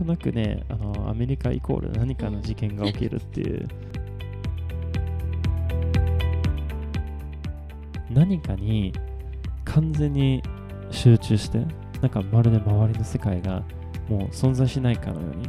[0.00, 3.68] となくねあのアメリカイコール何かの事件が起きるっていう。
[8.10, 8.92] 何かに
[9.64, 10.42] 完全に
[10.90, 11.64] 集中して
[12.00, 13.62] なんかまるで周りの世界が
[14.08, 15.48] もう存在しないかのように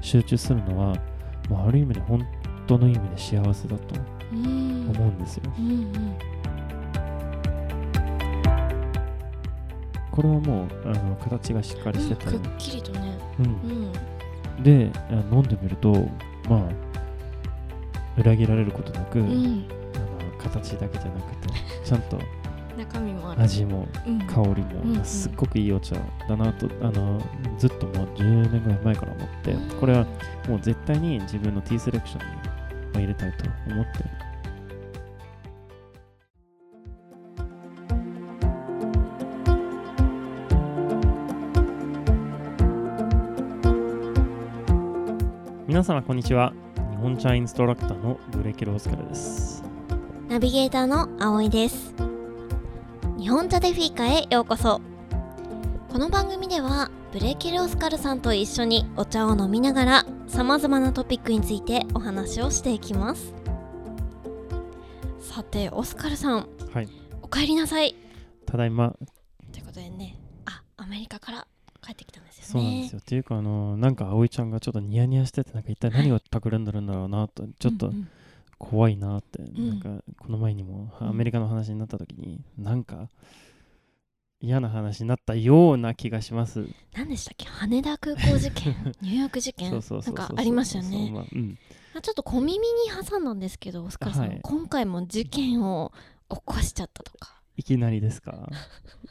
[0.00, 0.96] 集中するのは、
[1.48, 2.26] まあ、ある意味で本
[2.66, 3.94] 当の意味で幸せだと
[4.34, 5.52] 思うんですよ。
[5.56, 6.29] うんうん
[10.10, 13.18] これはもうあの形がしっかりしてて、うんくっきりとね。
[13.38, 13.46] うん。
[13.46, 13.48] う
[14.60, 14.62] ん。
[14.62, 16.08] であ飲んでみると
[16.48, 16.62] まあ
[18.18, 19.66] 裏切られることなく、うん。
[19.94, 21.48] あの形だけじゃなくて
[21.84, 22.18] ちゃんと
[22.76, 23.42] 中身もある。
[23.42, 24.18] 味もうん。
[24.20, 25.96] 香りも、すっごくいいお茶
[26.28, 27.20] だなとあの
[27.58, 30.06] ずっともう10年ぐらい前から思ってこれは
[30.48, 32.42] もう絶対に自分のティーセレクションにま
[32.96, 34.29] あ入れたいと思って
[45.80, 46.52] 皆様こんにちは。
[46.90, 49.64] 日本茶インストラクターのブレーキロースカルです。
[50.28, 51.94] ナビゲーターの葵です。
[53.18, 54.82] 日本茶でフィーカへようこそ。
[55.90, 63.32] この番組ではブレーキルオスカルさんと一緒にお茶を飲みながらさまざまなトピックについてお話をしていきます。
[65.18, 66.88] さてオスカルさんはい。
[67.22, 67.96] お帰りなさい。
[68.44, 68.94] ただいま。
[69.50, 70.18] ということでね。
[70.44, 71.46] あアメリカから
[71.90, 72.48] 帰ってきたんですよね。
[72.50, 72.98] そうなんですよ。
[73.00, 77.94] っていうか、あのなんか葵ちゃんがちょっとニヤニヤしてて、なんか一体何を企んでるんだろうなと、ちょっとうん。
[77.94, 78.08] うん
[78.62, 79.70] 怖いなって、ん。
[79.70, 81.08] なんかこの前にもうん。
[81.08, 83.08] アメリカの話になった時に、なんか
[84.42, 86.66] 嫌な話になったような気がします。
[86.94, 87.46] 何でしたっけ？
[87.46, 88.74] 羽田空港事件？
[89.00, 89.70] ニューヨーク事件？
[89.72, 91.10] なんかありましたよね。
[91.10, 91.58] まあうん、
[91.96, 92.58] あちょっと小耳に
[93.02, 94.40] 挟んだんですけどオスカルさん、はい。
[94.42, 95.90] 今回も事件を
[96.28, 98.48] 起こしちゃったとかいきなりですか？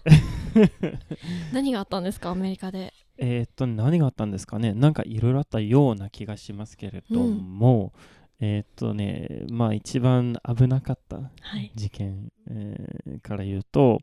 [1.54, 2.32] 何があったんですか？
[2.32, 2.94] アメリカで。
[3.20, 4.74] えーっと、何があったんですかね？
[4.74, 7.94] なんかいろいろあったような気がしますけれども、
[8.40, 11.72] えーっとね、まあ一番危なかったはい。
[11.76, 14.00] 事件、えーから言うと、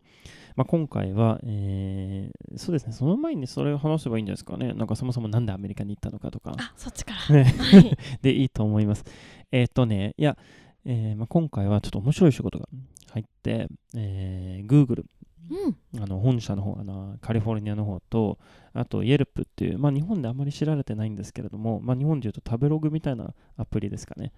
[0.55, 4.75] まあ、今回は、えーそうですね、その前にそれを話せばいいんですかね？
[4.75, 7.37] なんかそもそもなんでアメリカに行ったのかとか、あそっちから。
[7.37, 7.45] ね。
[7.45, 7.99] はい。
[8.23, 9.05] でいいと思います。
[9.51, 10.37] えーっとね、いや、
[10.87, 12.69] えーまあ、今回はちょっと面白い仕事が
[13.13, 15.05] 入って、えー Google、
[15.51, 16.03] うん。
[16.03, 18.39] あの本社の方あの、カリフォルニアの方と、
[18.73, 24.33] あと Yelp っていう、まあ、日本であまり知られてないんですけれども、まあ、日本でいうと食べログみたいなアプリですかね、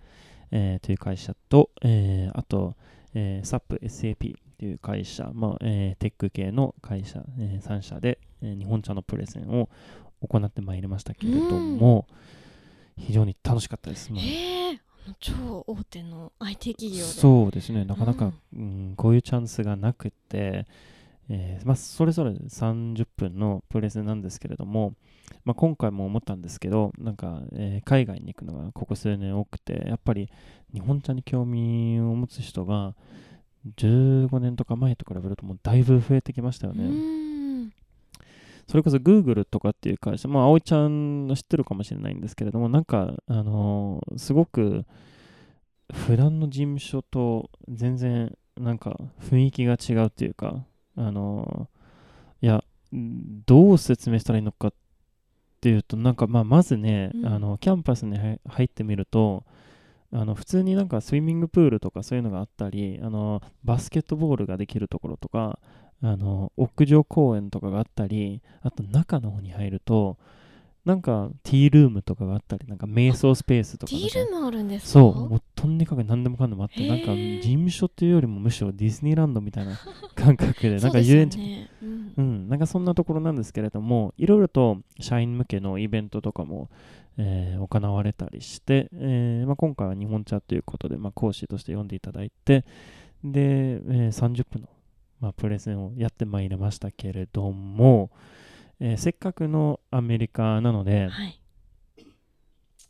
[0.51, 2.75] えーという会社と、えーあと、
[3.15, 9.69] えー SAP、SAP っていう会社、まあえーテック系の会社、え3社で、えー日本茶のプレゼンを
[10.21, 12.07] 行ってまいりましたけれども、
[12.97, 14.11] 非常に楽しかったです。
[14.13, 14.79] もうへえあの
[15.21, 17.11] 超大手の IT 企業で。
[17.11, 18.95] そうですね、なかなか、うん。
[18.97, 20.67] こういうチャンスがなくて、
[21.31, 24.95] えーまあ、それぞれ30分のプレゼンなんですけれども、
[25.45, 30.31] まあ、今回も思ったんですけど、なんか、えー海外に行くのがここ数年多くて、やっぱり
[30.73, 32.95] 日本茶に興味を持つ人が
[33.77, 37.28] 15年とか前と比べるともうだいぶ増えてきましたようね。
[38.69, 44.85] んそれこそ Google とかっていう会社、まあ、葵ちゃんの知ってるかもしれないんですけれども、なんか、あのーすごく、
[45.93, 50.65] 普段の事務所と全然、なんか、雰囲気が違うっていうか、
[50.97, 52.63] あのーいや、
[52.95, 54.73] んどう説明したらいいのかっ
[55.61, 57.27] ていうと、なんか、まあ、まずね、うん。
[57.27, 59.45] あの、キャンパスに入入ってみると、
[60.13, 65.59] あの普通になんかスイミングプールとかそういうのがあったりあのバスケットボールができるところとか
[66.03, 70.17] あの屋上公園とかがあったりあと中の方に入ると
[70.85, 74.91] なんかティールームとかがあったりなんか瞑想スペースとかティールームあるんですか？
[74.93, 79.77] そうもうとにかく何でもかんでもあってなんか事務所っていうよりもむしろディズニーランドみたいな
[80.15, 81.39] 感覚でなんか遊園地。
[81.39, 82.13] ねうん。
[82.17, 86.69] うん、なんかそんなところなんですけれども、いろいろと社員向けのイベントとかも、
[87.19, 92.65] えー行われたりして、えーまあ、今回は日本茶ということで、まあ、講師として呼んでいただいて、
[93.25, 94.69] で、えー30分の、
[95.21, 98.11] まあ、プレゼンをやってまいりましたけれども、
[98.81, 101.41] えーせっかくのアメリカなので、はい。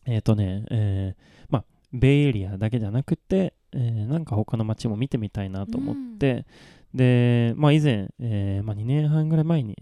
[0.06, 6.46] えっ、とね、えーまあ、ベイエリアだけじゃなくて、えーなんか他の街も見てみたいなと思って、
[6.94, 9.76] で、まあ、以前、えーまあ、2年半ぐらい前に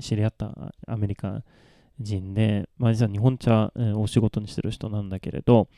[0.00, 1.42] 知り合ったアメリカ
[1.98, 5.68] 人で、まあ、実は日本茶、えーお仕事にしてる人なんだけれど、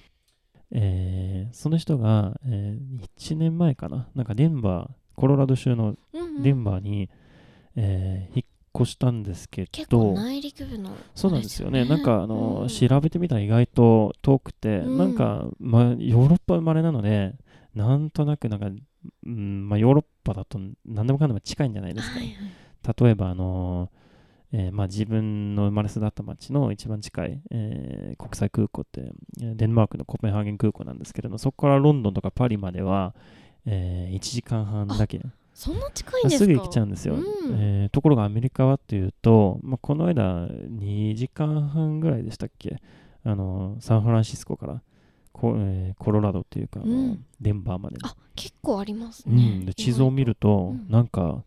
[0.70, 2.78] えーその人が、え
[3.18, 6.42] 1年前かな、なんかデンバー、コロラド州のうんうん。
[6.42, 7.08] デンバーに、
[7.76, 8.36] えー
[8.74, 11.84] 引っ越したんですけ結構ど、内陸部のそうなんですよね。
[11.84, 14.98] なんかあの、うん調べてみたら意外と遠くて、うん。
[14.98, 17.34] なんか、まあ、ヨーロッパ生まれなので、
[17.74, 18.68] なんとなくなんか、
[19.26, 22.18] うんまあ、ヨーロッパだと何でもかんでも近いんじゃないですか。
[22.18, 23.04] はいはい。
[23.04, 23.90] 例えばあの、
[24.52, 29.12] えーまあ、自分の生まれ育った町の一番近い、えー国際空港って
[29.42, 33.14] えーデンマークのコペンハーゲン空港なんですけれどそこからロンドンとかパリまでは、
[33.66, 35.20] え1時間半だけ。
[35.54, 36.44] そんな近いんですか？
[36.44, 37.22] すぐ行けちゃうんですよ、うん。
[37.54, 42.80] えーところがアメリカはというと、まあ、この間2時間半ぐらいでしたっけ？
[43.24, 44.82] あのサンフランシスコから
[45.32, 47.24] コ,、えーコロラドっていうかうん。
[47.40, 50.86] デンバーまであ結構ありますうね、ん、で地図を見ると、うん。
[50.90, 51.44] なんか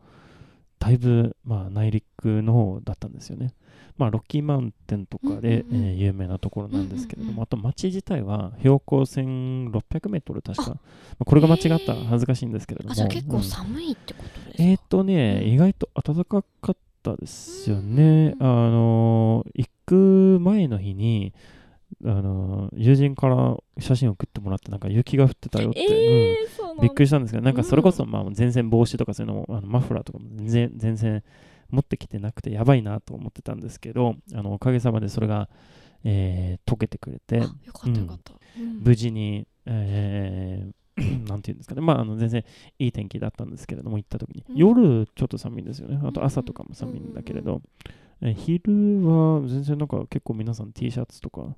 [0.79, 3.53] だいぶ、まあ、内陸の方だったんですよね。
[3.97, 5.85] まあ、ロッキーマウンテンとかで、うんうんうん。
[5.87, 7.43] えー有名なところなんですけれども、うんうんうん。
[7.43, 10.77] あと町自体は標高1600メートル確か、ま
[11.21, 13.43] あ、これが間違ったら恥ずかしいんですけれども、あじゃあ結構うん。
[13.43, 15.47] 寒いってことですか、えーっとね、うん。
[15.49, 18.35] 意外と暖かかったですよね。
[18.39, 21.33] うんあのー行く前の日に、
[22.03, 25.93] あのー友人から写真を送ってもらって、なんか雪が降ってたよって、うん。
[25.93, 31.23] えー、そうなんだびっくりしたんですけど、なんかそれこそ、うまあ、全然帽子とかそういうのも、あのマフラーとかも全然、全然
[31.69, 35.49] 持ってきてなくて、やばいなと思ってたんですけど、あのおかげさまでそれが、
[36.03, 38.81] えー溶けてくれてかったよかった、うん。
[38.83, 40.73] 無事に、えー
[41.27, 42.45] なんていうんですかね、まあ、あの全然
[42.79, 44.55] いい天気だったんですけれども、行った時に、うん。
[44.55, 47.61] 夜ちょっと寒いんですよね、あと朝とかも寒いんだけれど、
[48.21, 51.55] えー昼は全然なんか結構皆さん T シャツとか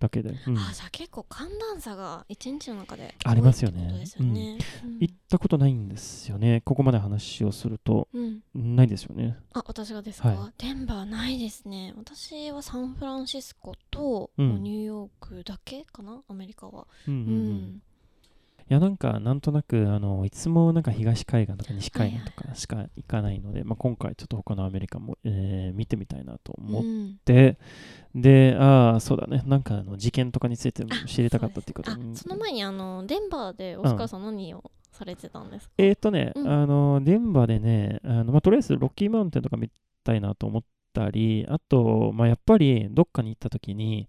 [0.00, 0.58] だけで、うん。
[0.58, 4.04] あじゃあ結構寒暖差が一日の中でありますよね。
[4.18, 4.58] うん。
[4.98, 8.40] 行ったことないんですよね、ここまで話をすると、うん。
[8.54, 9.36] ないですよね。
[9.52, 11.92] あ私がですか、はデンバーないですね。
[11.96, 16.22] 私はサンフランシスコと、ニューヨークだけかな？
[16.28, 16.86] アメリカは。
[17.06, 17.82] うん
[18.70, 27.16] いやなんかなんとなくあのいつもなんか東海岸とか西海岸とかしか行かないので、まあ、今回ちょっと他のアメリカも、えー見てみたいなと思っうん。
[27.24, 27.58] て、
[28.14, 29.42] でああそうだね。
[29.44, 31.90] なんかあの事件とかについても知りたかったっていうこと。
[31.90, 36.48] あその前にあのデンバーでオスカルさん何をされてたんですか、えーっとね、うん。
[36.48, 39.68] あのデンバーでねあの、まあ、とりあえずロッキーマウンテンとか見
[40.04, 40.62] たいなと思っ
[40.92, 44.08] たりあと、まあ、やっぱりどっかに行った時に、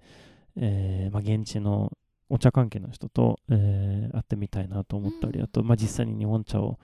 [0.56, 1.92] えーまあ、現地の
[2.32, 5.46] お茶関係の人と、えー会ってみたいなと思ったり、うん。
[5.46, 6.80] あと、まあ、実際に日本茶を、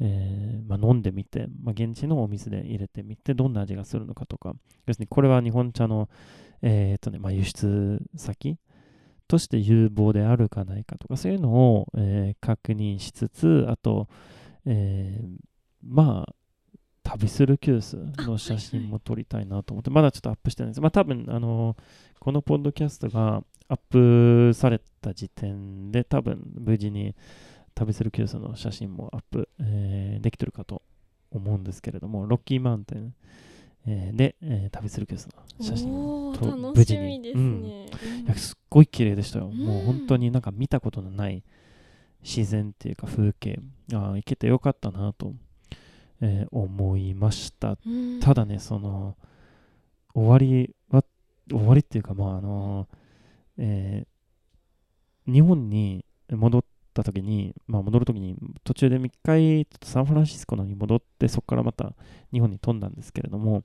[0.00, 4.54] えーまあ、飲んでみて、まあ、現地のお水で入れてみてどんな味がするのかとか。
[4.86, 6.08] 要するにこれは日本茶の、
[6.62, 8.58] えーっとねまあ、輸出先
[9.28, 14.08] として有望であるかないかとかそういうのを、えー確認しつつあと、
[14.66, 15.26] えー
[15.84, 16.34] まあ
[17.02, 17.96] 旅するキュース
[18.26, 20.80] の写真も撮りたいなと思って、まだちょっとアップしてないです。
[20.80, 21.76] まあ多分、あの
[22.20, 27.14] このポッドキャストがアップされた時点で多分無事に
[27.74, 30.82] 旅するキュースの写真もアップ、えーできてるかと
[31.30, 33.14] 思うんですけれども、ロッキーマウンテン、
[33.86, 39.46] えーで、えー旅するキュースの写真おとー楽しみですね、いやすっごい綺麗でしたよ。
[39.46, 41.42] うんもう本当になんか見たことのない
[42.22, 43.58] 自然っていうか風景。
[43.92, 45.34] ああ、行けてよかったなと、
[46.22, 47.76] えー思いました。
[47.84, 48.20] うん。
[48.20, 49.16] ただね、その、
[50.14, 51.04] 終わりは、
[51.50, 52.88] 終わりっていうか、まあ、あの、
[53.58, 54.12] えー
[55.30, 56.64] 日本に戻っ
[56.94, 61.94] た時に、まあ、戻る時に、途中で1回、ちょっとサンフランシスコの方に戻って、そこからまた
[62.32, 63.62] 日本に飛んだんですけれども、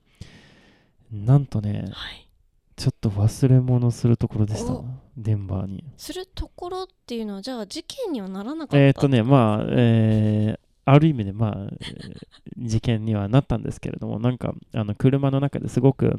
[1.10, 2.28] なんとね、はい、
[2.76, 4.72] ちょっと忘れ物するところでした。
[4.72, 4.84] お、
[5.16, 5.82] デンバーに。
[5.96, 16.18] するところっていうのはじゃあ事件にはならなかったえーっとね、まあ、えーある意味で、まあ、えー事件にはなったんですけれども、なんか、あの車の中ですごく、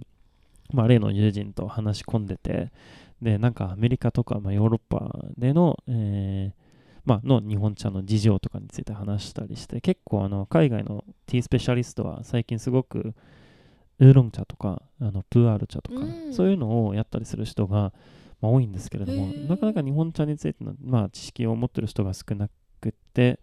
[0.72, 2.72] まあ、例の友人と話し込んでて、
[3.22, 6.60] で、なんかアメリカとか、まあ、ヨーロッパでの、えー
[7.06, 13.14] まあ、の日本茶の事情とかについて話したりして、結構あの海外のティースペシャリストは最近すごく
[14.00, 16.34] ウーロン茶とかあのプーアール茶とか、うん。
[16.34, 17.92] そういうのをやったりする人が、
[18.42, 23.40] まあ、多いんですけれどもなかなか日本茶についての、まあ、知識を持ってる人が少なくて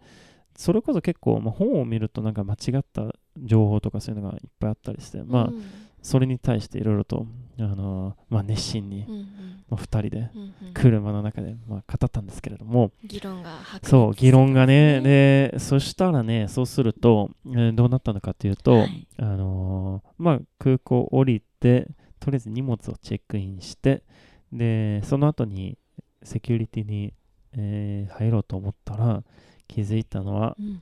[0.57, 5.63] それこそ結構、まあ、本を見るとなんか間違った情報とかそういうのがいっぱいあったりして、まあうん。
[6.01, 7.27] それに対していろいろと、
[7.59, 9.27] あのまあ、熱心に、うんうん。
[9.69, 10.73] まあ、2人でうんうん。
[10.73, 19.07] 車の中で、まあ、語ったんですけれども、議論がそう、議論がね、してで、そしたらね、そうすると、えーどうなったのかというと、はい。
[19.17, 21.87] あのーまあ、空港降りて、
[22.19, 24.03] とりあえず荷物をチェックインして、
[24.51, 25.77] で、その後に
[26.23, 27.13] セキュリティに、
[27.53, 29.23] えー入ろうと思ったら、
[29.67, 30.81] 気づいたのは、ますね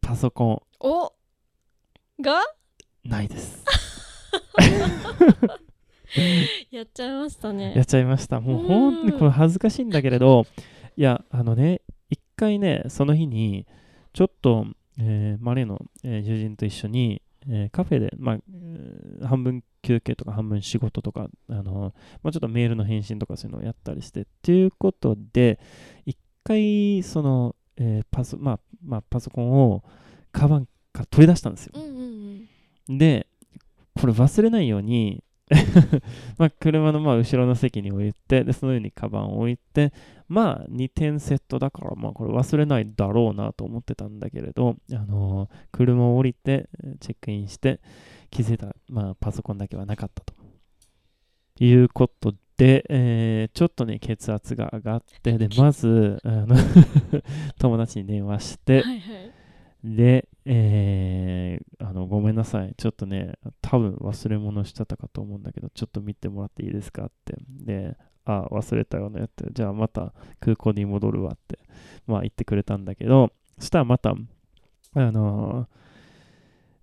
[0.00, 1.12] パソコうんお
[2.22, 2.40] が？
[2.40, 2.44] ン
[3.10, 3.64] ないです。
[6.70, 7.74] やっちゃいましたね。
[7.74, 8.40] やっちゃいました。
[8.40, 10.46] もう本当にこれ恥ずかしいんだけれど、
[10.96, 13.66] いや、あのね、一回ね、その日に、
[14.12, 14.66] ちょっと、
[14.98, 25.58] えー、マレーの、えー友人と一緒に、えーカフェで、まあ、えー半分休憩とか半分仕事とか、あのまあ、ちょっとメールの返信とかそういうのをやったりして、っていうことで、
[26.06, 29.82] 一回、その、えーパソ、まあ、まあ、パソコンを
[30.32, 31.72] カバンから取り出したんですよ。
[31.74, 33.26] うんうんうんで
[34.00, 35.24] これ忘れないように
[36.38, 39.92] まあ車のまあ後ろの席に置いてでその上にカバンを置いて
[40.28, 46.68] まあ2点セットだからまあこれ忘れないだろうなと思ってたんだけれど、あのー車を降りて
[47.00, 47.80] チェックインして
[48.30, 50.34] 気づいたら、まあ、パソコンだけはなかったと
[51.60, 56.56] いうことで、えーちょっとね血圧が上がってでまずあの
[57.58, 59.36] 友達に電話して、はいはい
[59.84, 62.74] で、えーあの、ごめんなさい。
[62.76, 67.36] ちょっとね、多分忘れ物してたかと思うんだけど、ちょっと見てもらっていいですかって。
[67.48, 69.46] で、あ、忘れたよねって。
[69.52, 71.60] じゃあまた空港に戻るわって、
[72.06, 74.14] まあ言ってくれたんだけど、そしたらまた、
[74.94, 75.68] あの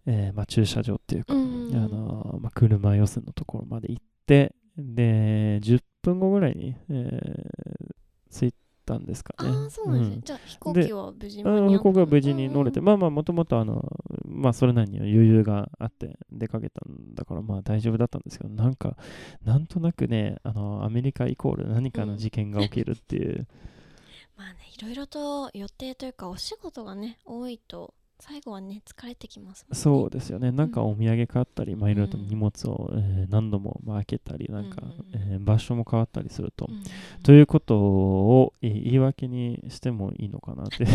[0.06, 7.94] ーえーまあ、駐車場っていうか、うあのーまあ、車寄せのところまで行って、で、10分後ぐらいに、えー
[8.34, 8.54] 着い
[8.86, 9.50] たんですかね。
[9.50, 10.22] ああそうなんですね、うん。
[10.22, 12.86] じゃあ飛行機は無事に合った飛行機は無事に乗れて、うん。
[12.86, 13.84] まあまあ、もともとあの、
[14.26, 18.98] まあ、それなりに余裕があって出かけたんだから、まあ大丈夫だったんですけど、なんか、
[19.46, 23.48] なんとなくね、あの、アメリカイコール何かの事件が起きるっていう、
[24.36, 27.94] まあねいろいろと予定というかお仕事がね多いと
[28.26, 29.76] 最後はね疲れてきますね。
[29.76, 32.28] そうですよね、なんかお土産買ったり、まあいろいろとうん。
[32.30, 35.34] 荷物を、えー何度もまあ開けたり、なんか、うんうんうん。
[35.34, 37.24] えー場所も変わったりすると、うんうんうん。
[37.24, 40.86] ということをえー言い訳にしてもいいのかなって。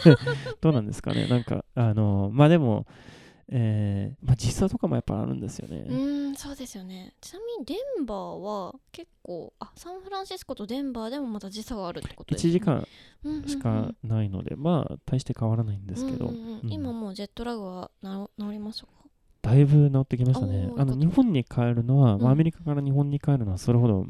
[0.62, 1.26] どうなんですかね。
[1.28, 2.86] なんかあのまあでも、
[3.50, 7.14] えーまあ、時差とかもやっぱあるんですよね、うーんそうですよね。
[7.20, 12.86] ちなみにデンバーは結構あサンフランシスコとデンバーでもまた時差があるってことです1時間
[13.24, 13.48] うんうんうん。
[13.48, 16.60] しかないので、まあ大して変わらないんですけど、うんうんうん。
[16.62, 16.72] うん。
[16.72, 18.92] 今もうジェットラグはな治りましたか？
[19.40, 20.70] だいぶ治ってきましたね。
[20.76, 22.22] あの日本に帰るのは、うん。
[22.22, 24.06] まあ、アメリカから日本に帰るのはそれほど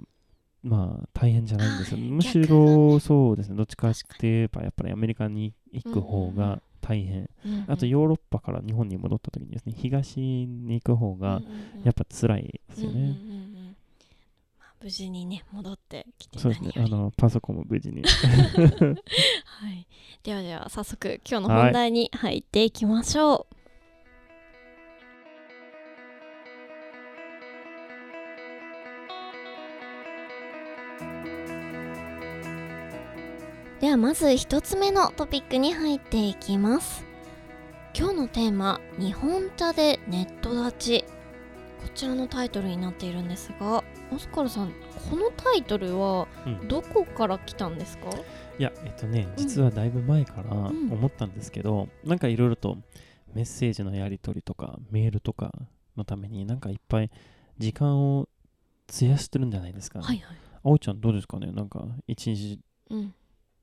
[0.63, 3.57] まあ大変じゃないんですよ、むしろそうですね。
[3.57, 7.65] どっちかって言えばやっぱりアメリカに行く方が大変、うんうん。
[7.69, 11.43] あとヨーロッパから日本に戻った時にですね東に行く方が
[11.85, 13.77] やっぱ辛いですよね、うんうんうんうん。
[14.59, 16.73] まあ無事にね戻ってきてそうですね。
[16.77, 18.03] あのパソコンも無事に。
[19.45, 19.87] はい、
[20.23, 23.58] ではでは早速今日の本題に入っていきましょう。
[33.81, 37.05] ではまず一つ目のトピックに入っていきます。
[37.97, 41.05] 今日のテーマ「日本茶でネット立ち」
[41.81, 44.73] こちらのタイトルになっているんですがオスカルさん
[45.09, 46.67] このタイトルはうん。
[46.67, 48.11] どこから来たんですか？
[48.59, 50.93] いやえっとね実はだいぶ前からうん。
[50.93, 52.79] 思ったんですけど、なんかいろいろと
[53.33, 55.53] メッセージのやり取りとかメールとか
[55.97, 57.11] のためになんかいっぱい
[57.59, 58.29] 時間を
[58.93, 60.37] 費やしてるんじゃないですか、はいはい。
[60.65, 61.53] あおちゃんどうですかね？
[61.53, 62.59] なんか一日
[62.91, 63.15] うん、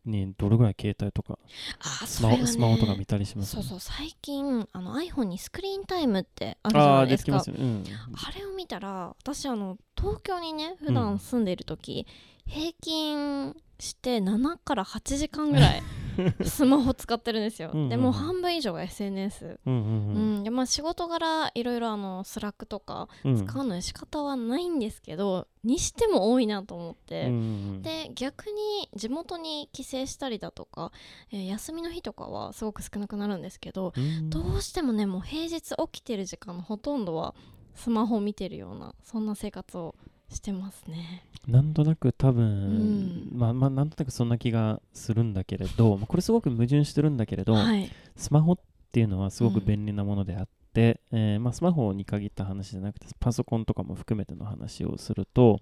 [0.05, 1.37] にどれぐらい携帯とか
[1.79, 2.45] あスマね。
[2.47, 3.51] スマホとか見たりします？
[3.55, 7.37] そうそう最近あの iPhone にスクリーンタイムってあるじゃあないですか。
[7.37, 7.55] あすよ。
[7.57, 7.83] ね、うん、
[8.13, 12.05] あれを見たら私あの東京にね普段住んでいる時、
[12.45, 15.83] 平均して7から8時間ぐらい
[16.43, 17.69] スマホ使ってるんですよ。
[17.73, 17.89] うんうんうん。
[17.89, 20.39] でもう半分以上が SNS うんうんううん。
[20.39, 23.35] ん、でまあ仕事柄いろいろあの Slack とかうん。
[23.47, 27.37] 使うのに仕方はないんですけど、にしても多いなと思って、うんう
[27.77, 30.91] んで逆に地元に帰省したりだとか、
[31.31, 34.29] えー休みの日とかはすごく少なくなるんですけど、うん。
[34.29, 37.33] どうしてもねもう平日起きてる時間のほとんどは
[37.73, 39.95] スマホを見てるようなそんな生活を
[40.29, 41.23] してますね。
[41.47, 43.29] なんとなく多分、ん。
[43.31, 48.57] まあまあなんとなくそんな気がするんだけれど、まあこれすごく矛盾してるんだけれど、はい、スマホっ
[48.91, 55.61] ていうのはすごく便利なものであって、えーまあ、スマホに限った話じゃなくてパソコンとかも含めての話をすると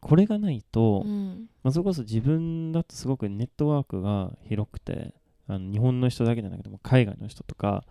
[0.00, 1.48] これがないと、うん。
[1.62, 5.14] まあ、それこそ自分だとすごくネットワークが広くて
[5.46, 7.84] あの日本の人だけじゃなくても海外の人とか、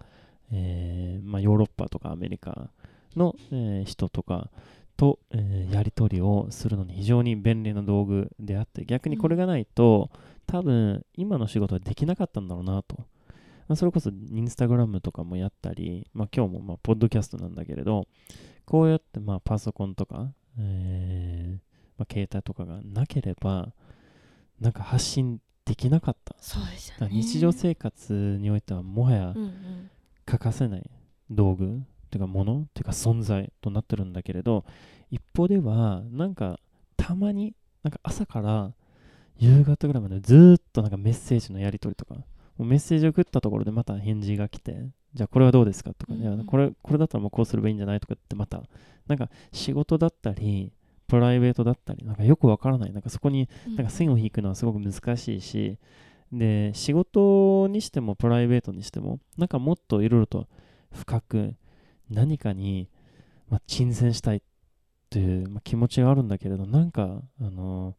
[0.52, 2.70] えーまあ、ヨーロッパとかアメリカ
[3.16, 4.50] の、えー人とか
[4.98, 10.12] と、えーやり取りをするのに非常に便利な道具であって逆にこれがないと、
[10.46, 12.98] 多分今の仕事はできなかったんだろうなと。
[13.68, 18.08] まあ、それこそインスタグラムとかもやったり、まあ、今日もまあポッドキャストなんだけれど
[18.66, 21.60] こうやってまあパソコンとか、えー
[21.98, 23.74] まあ、携帯とかがなければ
[24.60, 26.36] なんか発信できなかった。
[26.40, 29.34] そうです日常生活においてはもはや
[30.26, 30.90] 欠かせない
[31.30, 31.66] 道具。
[31.66, 31.80] っ
[32.14, 34.66] ていうかものっていうか存在となってるんだけれど
[35.10, 36.60] 一方ではなんか
[36.96, 38.74] たまになんか朝から
[39.38, 42.24] 夕方ぐらいまでずーっとなんかメッセージのやり取りとかも
[42.60, 48.64] うメッセージを送ったところでまた返事が来てじゃあこれはどうですかとか、うんこれこれだったらもうこうすればいいんじゃないとかってまた
[49.08, 50.72] なんか仕事だったり
[51.08, 52.92] プライベートだったりなんかよくわからない。
[52.92, 53.76] なんかそこにうん。
[53.76, 55.78] なんか線を引くのはすごく難しいし、
[56.32, 60.48] で、仕事にしてもプライベートにしても、なんかもっといろいろと
[60.92, 61.54] 深く
[62.14, 62.90] 何かに、
[63.50, 64.42] まあ、沈潜したいっ
[65.10, 67.96] ていう、まあ、気持ちがあるんだけれどなんかあの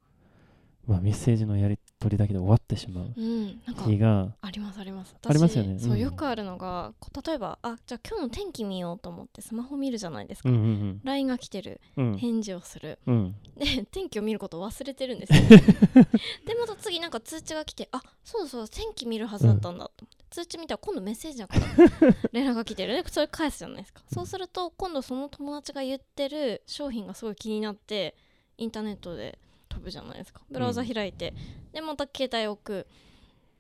[0.87, 5.17] まあ、メッセージのやり取りだけで終わってしまううんなんありますあります。
[5.27, 5.79] ありますよね。
[5.79, 5.99] そう、うん。
[5.99, 6.93] よくあるのが
[7.27, 11.81] 例えばあじゃあ今日の天気見ようと思ってスマホ見るじゃないですか、うんうん LINE が来てる。
[11.97, 12.99] 返事をする。
[13.07, 13.35] うん。
[13.57, 15.41] で天気を見ることを忘れてるんですよ。
[15.49, 21.67] でまた次なんか通知が来てあそうそう天気見るはずだったんだと思って、通知見たら今度メッセージだから
[22.33, 23.01] 連絡が来てる。
[23.01, 24.03] でそれ返すじゃないですか。
[24.13, 28.17] そうすると今度その友達が言ってる商品がすごい気になって
[28.59, 29.39] インターネットで
[29.69, 30.43] 飛ぶじゃないですか。
[30.51, 31.35] ブラウザ開いて、
[31.73, 32.87] でまた携帯置く。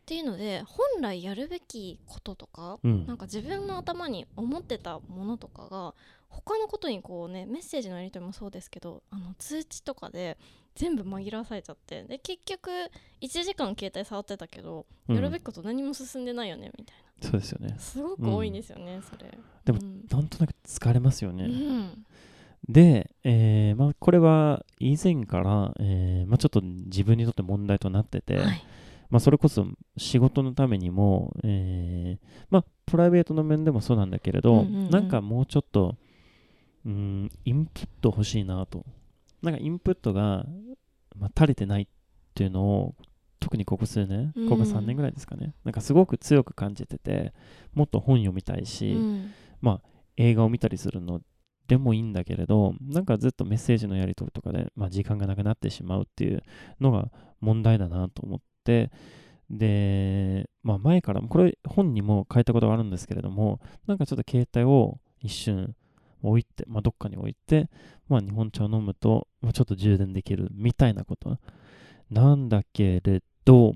[0.03, 3.07] っていうので本来やるべきこととかうん。
[3.07, 5.95] なんか自分の頭に思ってたものとかが
[6.29, 10.37] 他のことにこうねメッセージのやり取りもそうですけどあの通知とかで
[10.75, 12.03] 全部紛らわされちゃって。
[12.05, 12.71] で結局
[13.21, 15.17] 1時間携帯触ってたけど、うん。
[15.17, 17.69] やるべきこと何も進んでないよねみたいそうですよね。
[17.69, 19.31] なすごく多いんですよね、それ。
[19.65, 20.05] でもうん。
[20.11, 22.07] なんとなく疲れますよね、うん。
[22.69, 28.65] で、えーまあ、これは以前から、えーまあ、ちょっと自分にとって問題となってて、はい。
[29.11, 29.67] まあ、それこそ
[29.97, 34.91] 仕事のためにも、えーまあ、プライベートの面でもそうなんだけれど、うんうんうん。
[34.91, 35.97] なんかもうちょっと、
[36.85, 38.85] うん、インプット欲しいなと。
[39.45, 40.47] なんかインプットが、
[41.17, 41.87] まあ、足りてないっ
[42.35, 42.95] ていうのを、
[43.41, 44.49] 特にここ数年、うん。
[44.49, 47.33] ここ3年ぐらいですかね、なんかすごく強く感じてて、
[47.75, 49.33] もっと本読みたいし、うん。
[50.17, 51.21] 映画を見たりするの
[51.67, 56.43] でもいいんだけれど、なんかずっとメッセージのやり取りとかで、まあ、時間がなくなってしまうっていう
[56.81, 57.11] のが
[57.41, 58.91] 問題だなと思って、
[59.51, 65.75] で、まあ、前から、これ本にも書いたことがあるんですけれども、なんかちょっと携帯を一瞬
[66.31, 67.69] 置いて、まあ、どっかに置いて、
[68.09, 71.39] まあ、日本茶を飲むと、まあ、ちょっと充電できるみたいなこと。
[72.11, 73.75] なんだけれど、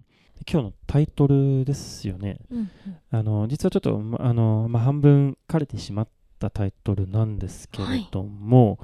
[0.50, 2.38] 今日のタイトルですよね。
[2.50, 2.70] うん
[3.10, 8.78] あの実はちょっと、まあのまあ、半分枯れてしまったタイトルなんですけれども、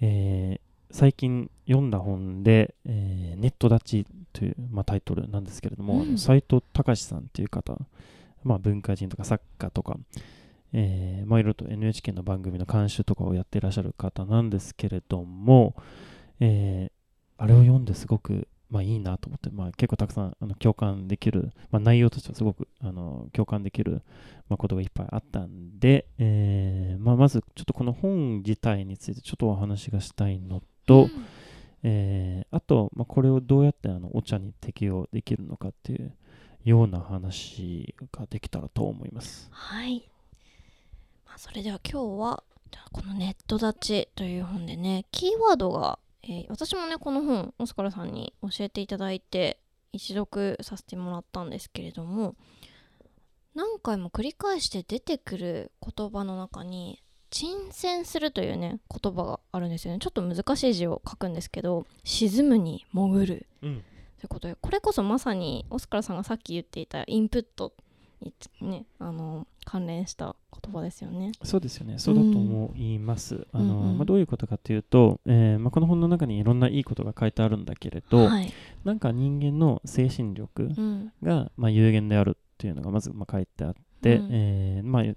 [0.00, 6.16] えー最近読んだ本で、えーネット立ちという、まあ、タイトルなんですけれども、うん。
[6.16, 7.78] 藤隆さんという方、
[8.44, 9.98] まあ、文化人とか作家とか、
[10.72, 15.74] えーまあ、いろいろと NHK の番組の監修とかをやっていらっしゃる方なんですけれども、
[16.40, 17.02] えー
[17.38, 24.02] あれを読んですごく、まあ、いいなと思って、まあ、結構たくさんあの共感できる、まあ、内容としてはすごくあの共感できる、
[24.48, 31.08] まあ、ことがいっぱいあったんで、えーまあ、まずちょっとこの本自体についてちょっとお話がしたいのと、
[31.82, 36.12] えーあと、まあ、これをどうやってあのお茶に適用できるのかっていう
[36.64, 39.48] ような話ができたらと思います。
[39.50, 40.08] はい、
[41.32, 49.58] まあ、それでは今日はじゃあこの「ネット立ち」という本でねキーワードが、えー私もねこの本オスカルさんに教えていただいて
[49.92, 52.36] 一読させてもらったんですけれども
[53.54, 60.00] 何回も繰り返して出てくる言葉の中に沈潜するというね言葉があるんですよね。
[60.00, 63.84] ちょっと難しい字を書くんですけど沈むに潜るうん、
[64.18, 67.81] ということでこれこそまさにオスカルさんがさっき言っていたインプットに
[68.60, 71.32] ねあの関連した言葉ですよね。
[71.42, 73.46] そうですよね、そうだと思います。
[73.52, 73.98] あのうんうん。
[73.98, 78.52] まあ、どういうことかというと、えーまあ、この本の中にいろんないいことが書いてあるんだけれど、はい。
[78.84, 81.12] なんか人間の精神力うん。
[81.22, 84.28] が、まあ、有限であるっていうのがまず、まあ、書いてあって、うん。
[84.32, 85.14] えーまあえ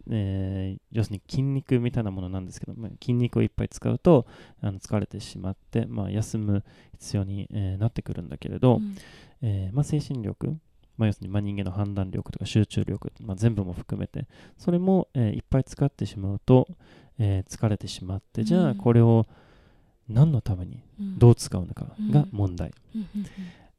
[0.78, 4.26] ー要するに筋肉みたいなものなんですけど、まあ、筋肉をいっぱい使うと
[4.62, 6.64] あの疲れてしまって、まあ、休む
[6.94, 8.96] 必要に、えーなってくるんだけれど、うん。
[9.42, 10.58] えーまあ、精神力、
[10.98, 14.28] まあ、要するにまあ人間の判断力とか集中力、まあ、全部も含めて
[14.58, 16.68] それも、えーいっぱい使ってしまうと、
[17.20, 19.26] えー疲れてしまってじゃうんあこれを
[20.08, 21.20] 何のためにうん。
[21.20, 22.72] どう使うのかが問題、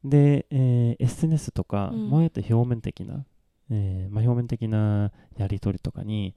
[0.03, 2.09] で、えー SNS とか、うん。
[2.09, 3.25] まあ、あえて表面的な、
[3.69, 6.35] えーまあ、表面的なやり取りとかに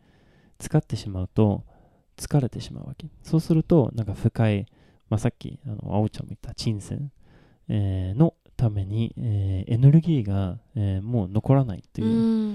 [0.58, 1.64] 使ってしまうと
[2.16, 3.06] 疲れてしまうわけ。
[3.22, 4.66] そうするとなんか深い、
[5.08, 7.10] まあ、さっきあの青ちゃんも言った沈潜、
[7.68, 12.10] えーのために、えーエネルギーが、えーもう残らないっていうう、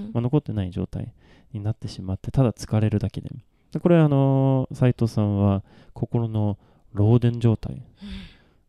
[0.08, 0.10] ん。
[0.12, 1.12] まあ、残ってない状態
[1.52, 3.30] になってしまってただ疲れるだけで。
[3.72, 6.56] でこれあの斉藤さんは心の
[6.94, 7.82] 漏電状態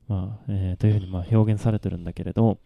[0.08, 2.58] まあえーというふうにまあ表現されてるんだけれど、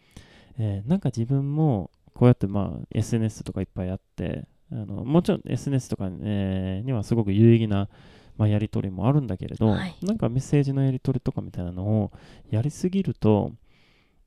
[0.58, 7.90] えーなんか自分もこうやってまあ SNS とかいっぱいあってあのもちろん SNS とか、えーにはすごく有意義な、
[8.38, 9.96] まあ、やり取りもあるんだけれど、はい。
[10.02, 12.12] なんかメッセージのやり取りとかみたいなのを
[12.50, 13.52] やりすぎると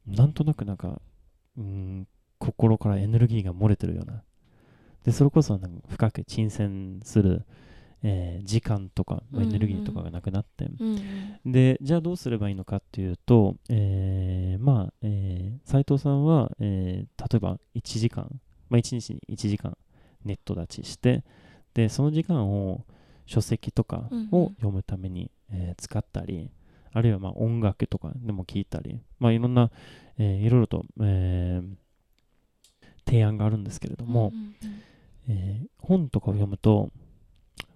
[0.07, 1.01] なんとなくなんか
[1.57, 2.07] うん
[2.39, 4.23] 心からエネルギーが漏れてるような。
[5.05, 7.45] でそれこそなんか深く沈潜する、
[8.03, 18.29] えー時間とかまあエネルギーとかがなくなって、うんで、じゃあどうすればいいのかっていうと、えーまあ、えー斉藤さんは、えー例えば1時間、
[18.69, 19.77] まあ、1日に1時間
[20.25, 21.23] ネット立ちして、
[21.75, 22.85] で、その時間を
[23.27, 24.29] 書籍とかうんうん。
[24.33, 26.51] を読むために、えー使ったり
[26.95, 29.71] あるいはまあ音楽とかでも聞いたり、まあ、いろんな、
[30.17, 31.75] えーいろいろと、えー
[33.07, 34.75] 提案があるんですけれども、うんうん
[35.29, 35.37] うん。
[35.37, 36.91] えー本とかを読むと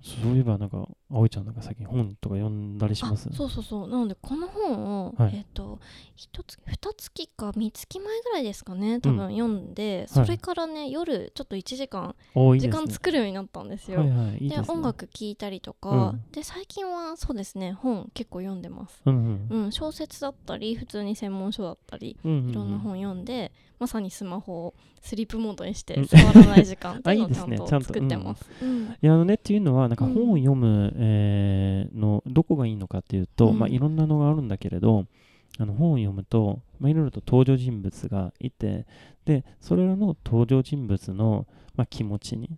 [0.01, 3.29] そういえばなんか葵ちゃんなんか最近本とか読んだりします？
[3.31, 3.88] あそうそうそう。
[3.88, 5.33] なのでこの本を、はい。
[5.35, 5.79] えっ、と
[6.17, 12.69] 一月二月か三月前ぐらいですかね多分読んで、それからね夜ちょっと1時間ね。
[12.69, 14.01] 間作るようになったんですよ。
[14.01, 14.64] はいはいいいでね。
[14.69, 16.25] 音楽聴いたりとか、うん。
[16.33, 19.64] で最近はそうですね本結構読んでます、うんうん。
[19.64, 22.51] うん、小説だったり普通に専門書だったりうんうんうん。
[22.51, 26.07] いろんな本読んで、まさにスマホをスリープモードにしてうん。
[26.07, 28.45] 触らない時間っていうのをちゃんと 作ってます。
[28.62, 28.83] うん。
[28.85, 30.14] いやあのねっていうのはなんかうん。
[30.14, 33.59] 本を読む、えーのどこがいいのかっていうと、うん。
[33.59, 35.07] まあ、いろんなのがあるんだけれど
[35.59, 38.87] あの本を読むと、まあ、いろいろと登場人物がいて
[39.25, 42.51] でそれらの登場人物の、まあ、気持ちに、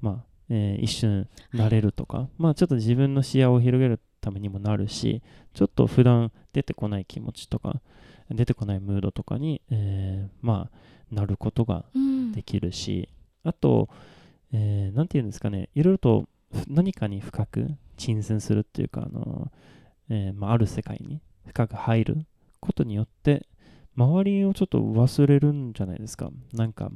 [0.00, 5.22] まあえー一瞬なれるとか、まあ、ちょっと自分の視野を広げるためにもなるし
[5.54, 7.80] ちょっと普段出てこない気持ちとか
[8.34, 13.08] 出てこないムードとかに、えーまあ、なることがうんできるし、
[13.44, 13.88] あと、
[14.52, 19.50] えーていうんですかね、いろいろとふ何かに深く沈潜するっていうか、あの
[20.08, 22.26] えーまあ、ある世界に深く入る
[22.60, 23.46] ことによって、
[23.96, 26.30] 周りをちょっと忘れるんじゃないですか。
[26.52, 26.90] なんか、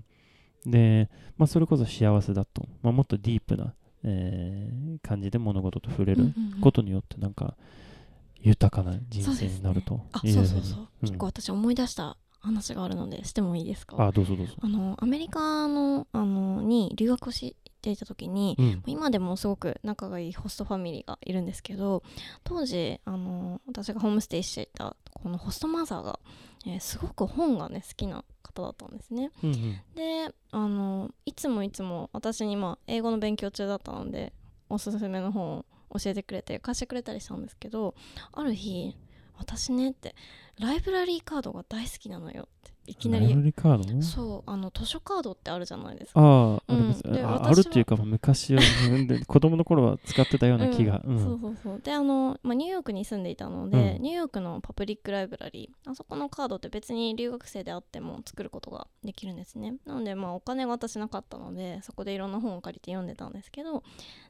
[0.65, 7.96] で、まあ、それこそ幸せだと、まあ、もっとディープな、えー感じで物事と触れるうんうんうんことによって、なんか、豊かな人そ
[8.43, 9.49] うですね。
[9.51, 10.47] 生になるとあいうふに。
[10.47, 10.89] そううそうそう、うん。
[11.09, 13.97] 結構私思い出した話があるのでしてもいいですか？
[13.99, 14.55] あ、どうぞどうぞ。
[14.61, 18.83] あのアメリカのあのに留学をしていた時に、うん。
[18.87, 22.03] 今でもすごく仲がいいホストファミリーがいるんですけど
[22.45, 26.19] 当時あの私がホームステイしていたこのホストマザーが、
[26.67, 29.31] えーすごく本がね好きな方だったんですね。
[29.43, 29.81] うんうん。
[29.95, 34.33] であのいつもいつも私にまあ英語の勉強中だったので
[34.69, 35.65] おすすめの本を
[35.99, 37.95] 教えてくれて貸してくれたりしたんですけど
[38.33, 38.97] ある日
[39.39, 40.15] 私ねって
[40.59, 42.76] ライブラリーカードが大好きなのよって。
[42.87, 43.27] いきなり。
[43.27, 44.03] ライブラリーカード？
[44.03, 46.21] そうあの図書カードってあるじゃないですか。
[46.21, 46.95] あうん。
[47.09, 48.63] あるっていうか、まあ昔は、
[49.27, 51.03] 子供の頃は使ってたような気が。
[51.05, 51.19] うん。
[51.19, 51.81] そうそうそう。
[51.81, 54.03] であの、まあ、ニューヨークに住んでいたので、うん。
[54.03, 59.77] ニューヨークのパブリックライブラリーあそこのカードって別に留学生であっても作ることができるんですね。
[59.85, 63.83] なのでまあお金が私なかったのでそこでいろんな本を借りて読んでたんですけど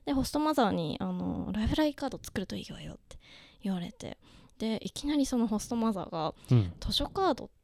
[0.05, 3.19] でホストマザーにあのライブラリーカード作るといいわよって
[3.63, 4.19] 言われて
[4.59, 6.73] でいきなりそのホストマザーがうん。
[6.81, 7.55] 図書カードって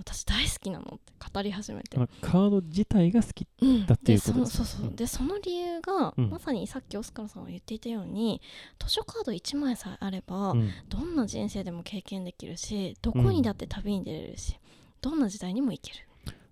[0.00, 1.98] 私大好きなのって語り始めて。
[2.22, 3.46] カード自体が好き。
[3.60, 4.90] うんだっていうことですそのそうそう、う。
[4.90, 6.30] んでその理由が、うん。
[6.30, 8.40] まさにさっきオスカルさんが言っていたように
[8.78, 10.70] 図書カード1枚さえあれば、うん。
[10.88, 14.58] どんな人生でも経験できるしどこにだって旅に出れるし、
[15.02, 16.06] どんな時代にも行ける。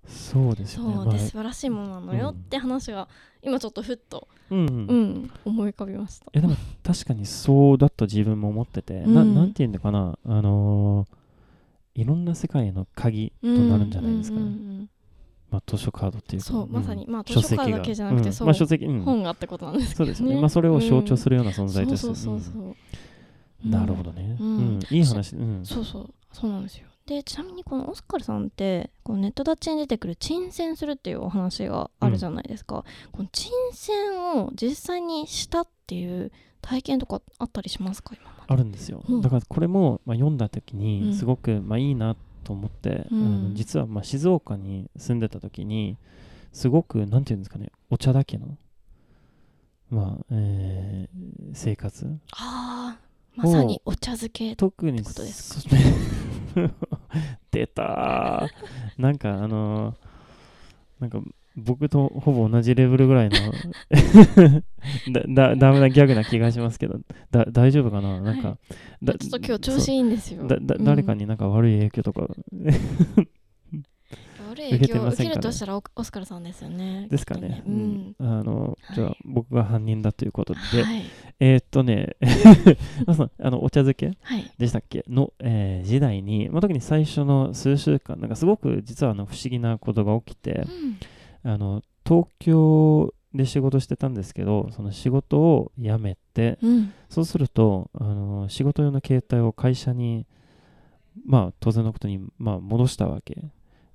[0.07, 1.19] そうですよね。
[1.19, 2.35] 素晴らしいものなのようん。
[2.35, 3.09] って話が
[3.43, 4.67] 今ちょっとふっと、うんうん。
[4.67, 6.27] うん思い浮かびました。
[6.35, 9.35] えでも確かにそうだと自分も思ってて、なうん。
[9.35, 11.18] なんていうのかな、あのー
[12.01, 14.43] いろんな世界への鍵となるんじゃないですかね。
[14.43, 14.91] うんうんうん
[15.51, 16.49] まあ、図書カードっていうか。
[16.49, 17.07] そう、んまさに。
[17.09, 19.03] まあ図書カードだけじゃなくて、うんそう、まあ書籍、うん。
[19.03, 20.15] 本がってことなんですけどね。
[20.15, 20.41] そうですね。
[20.41, 24.37] まあそれを象徴するるような存在ですそうそうそうなるほどね。
[24.39, 24.79] ううん。
[24.79, 24.81] ん。
[24.91, 25.35] いい話。
[25.35, 25.65] うん。
[25.65, 26.15] そうそう。
[26.33, 39.21] そうなんですよでちなみにこのオスカルさんってこうネットダッチに出てくる沈潜するっていうお話があるじゃないですか、この沈潜を実際にしたっていう体験とかあったりしますか今あるんですよ、うん。
[39.23, 40.81] だからこれも、まあ、読んだ時うん。
[40.81, 43.53] にすごく、まあ、いいなと思って、うん。
[43.55, 45.97] 実はまあ静岡に住んでた時に
[46.53, 48.59] すごくなんていうんですかねお茶だけの、
[49.89, 55.69] まあえー生活ああまさにお茶漬け特にことですそ
[57.51, 59.03] 出たー。
[59.03, 60.09] なんかあのー
[61.01, 61.21] なんか
[61.57, 63.37] 僕とほぼ同じレベルぐらいの
[65.13, 68.21] だだダメなギャグな気がしますけどだ大丈夫かな？
[68.21, 68.59] なんか、は
[69.03, 70.47] だちょっと今日調子いいんですよ。
[70.47, 70.85] だだうん。
[70.85, 72.29] 誰かになんか悪い影響とか、
[74.51, 77.09] 悪い影響を受けるとしたらオオスカルさんですよね。
[77.11, 77.49] ですかね。
[77.49, 78.15] きっとうん。
[78.21, 81.03] あのじゃあはい僕が犯人だということで、はい
[81.41, 82.17] えーっとね
[83.39, 84.51] あのお茶漬けはい。
[84.59, 85.05] でしたっけ？
[85.09, 90.67] の、えー時代に、まあ、特に最初の数週間なんかすごく実はあの不思議なことが起きて
[91.45, 91.51] うん。
[91.51, 96.93] あの東京で仕事してたんですけどその仕事を辞めてうん。
[97.09, 100.27] そうするとあの仕事用の携帯を会社に
[101.25, 103.45] まあ当然のことに、まあ、戻したわけ。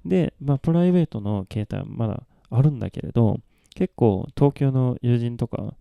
[0.05, 3.39] で、まあ、プライベートの携帯はまだあるんだけれど
[3.75, 5.75] 結構東京の友人とか、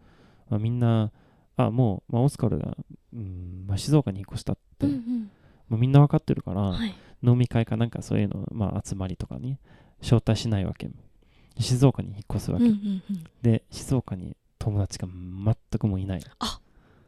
[0.48, 1.10] まあ、みんな
[1.56, 2.76] あもう、まあ、オスカルが、
[3.12, 5.30] うんまあ、静岡に引っ越したって、うんうん。
[5.68, 6.94] もうみんな分かってるから、はい。
[7.22, 9.58] 飲み会かなんかそういうの、まあ、集まりとかに
[10.00, 10.90] 招待しないわけ。
[11.58, 13.24] 静岡に引っ越すわけ、うんうんうん。
[13.42, 16.22] で静岡に友達が全くもういない。
[16.38, 16.60] あ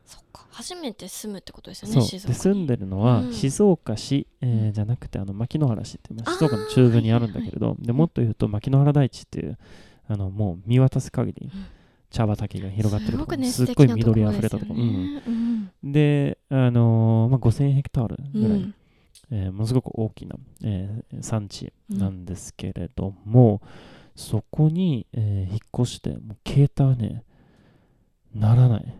[0.05, 0.47] そっか。
[0.51, 3.33] 初めて住むってことですよね静岡住んでるのはうん。
[3.33, 4.73] 静岡市、えーうん。
[4.73, 9.59] じゃなくてあの牧之原市って静岡の中部にあるんだけれど、でもっと言うと牧之原大地っていう
[10.07, 11.67] あのもう見渡す限りうん
[12.15, 14.81] 茶畑が広がってるところ、すっごい緑あふれたところ、
[15.83, 18.75] であのーまあ、5000ヘクタールぐらい、うん。
[19.33, 23.61] えーものすごく大きな、えー産地なんですけれども、
[24.15, 27.25] そこに、えー引っ越してもう携帯はね
[28.35, 28.95] ならない。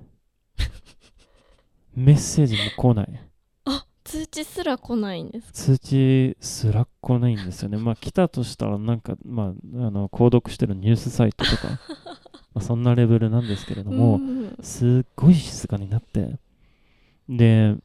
[1.95, 3.09] メッセージも来ない。
[3.13, 3.21] あ
[4.05, 5.53] 通知すら来ないんですか？
[5.53, 7.79] 通知すら来ないんですよね。
[7.79, 11.69] まあ来たとしたらなんか、まあ、あの購読してるニュースサイトとか
[12.55, 14.57] まあそんなレベルなんですけれども、うん。
[14.61, 16.39] すっごい静かになって
[17.29, 17.77] で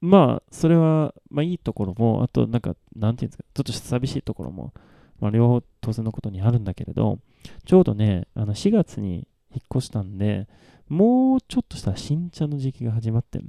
[0.00, 4.72] まあそれはまあいいところもあとなんかなんていうんですかちょっと寂しいところも、
[5.20, 7.18] まあ、両方当然のことにあるんだけれど
[7.64, 10.48] ちょうどねあの4月に引っ越したんで
[10.90, 13.40] もうちょっとしたら新茶の時期が始まって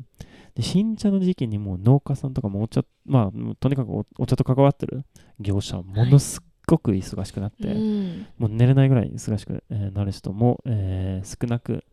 [0.55, 5.03] で新茶の時期にもう農家さんとかもお茶まあとにかくおお茶と関わってる。
[5.39, 8.27] 業者はものすっごく忙しくなって、うん。
[8.37, 11.83] もう寝れないぐらい忙しく、えーなる人も、えー少なく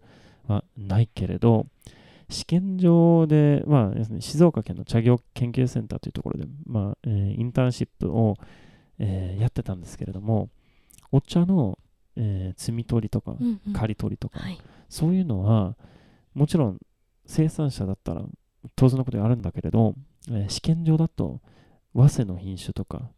[0.47, 1.67] はないけれど、
[2.29, 8.37] 試験場で、まあ、要するに静岡県の茶業研究センターというところで、まあえーインターンシップを、
[8.99, 10.51] えーやってたんですけれども、
[11.11, 11.79] お茶の、
[12.17, 13.73] えー摘み取りとか、うんうん。
[13.73, 14.59] 刈り取りとか、はい
[14.89, 15.77] そういうのは、
[16.35, 16.79] もちろん
[17.27, 18.23] 生産者だったら
[18.77, 19.95] 当然のことがあるんだけれど、
[20.31, 21.41] えー試験場だと
[21.95, 23.11] 早生の品種とか、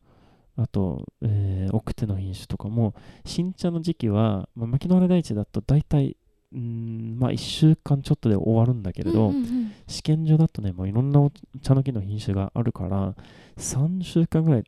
[0.57, 6.17] あと、えー奥手の品種とかも、新茶の時期は、まあ、牧之原大地だと大体、
[6.57, 9.73] んまあ、1週間ちょっとで終わるんだけれど、うんうんうん。
[9.87, 11.31] 試験場だとね、もういろんなお
[11.63, 13.15] 茶の木の品種があるから、
[13.57, 14.65] 3週間ぐらい、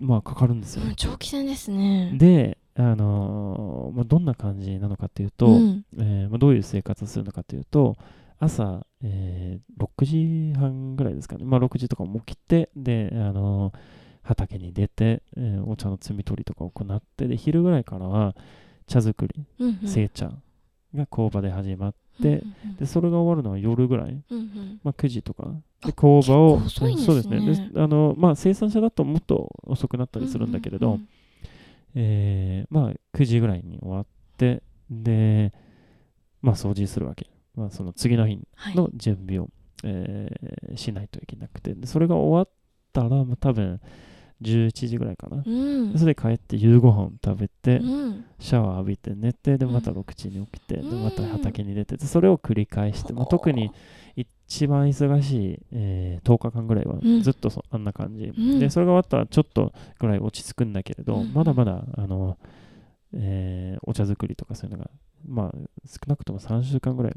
[0.00, 0.84] まあ、かかるんですよ。
[0.84, 2.12] うん長期戦ですね。
[2.18, 5.84] で、あのーまあ、どんな感じなのかっていうと、うん。
[5.98, 7.96] えーまあ、どういう生活をするのかというと
[8.38, 13.78] 朝、えー6時半ぐらいですかね、まあ、6時とかも起きてで、あのー
[14.22, 18.34] 畑に出て、えーお茶の摘み取りとかを行ってで昼ぐらいからは
[18.86, 19.88] 茶作り、うんうん。
[19.88, 20.30] 製茶
[20.94, 24.80] が工場で始まって、うんうんでそれが終わるのは夜ぐらい、うんうん。
[24.84, 25.44] まあ、9時とか。
[25.82, 27.40] あで工場をそうですね。
[27.72, 31.08] であの、まあ、生産者だともっと遅くなったりするんだけれど、うんうん
[31.94, 35.52] えーまあ、9時ぐらいに終わって、で、
[36.42, 37.26] まあ、掃除するわけ。
[37.54, 39.48] まあ、その次の日はいの準備を、
[39.84, 42.48] えーしないといけなくて、でそれが終わっ
[42.92, 43.80] たら、まあ、多分
[44.42, 45.42] 11時ぐらいかな。
[45.44, 45.92] うん。
[45.92, 48.24] でそれで帰って夕ご飯食べて、うん。
[48.38, 51.02] シャワー浴びて寝て、で、またうん6時に起きて、で、うん。
[51.04, 53.70] また畑に出て、でそれを繰り返して、まあ、特に
[54.16, 57.22] 一番忙しい、えー10日間ぐらいはうん。
[57.22, 58.58] ずっとそあんな感じ、ん。
[58.58, 61.32] でそれが終わったらちょっとぐらい落ち着くんだけれど、うん。
[61.34, 62.38] まだまだあの、
[63.12, 64.90] えーお茶作りとかそういうのが、
[65.26, 65.52] まあ、
[65.86, 67.16] 少なくとも3週間ぐらい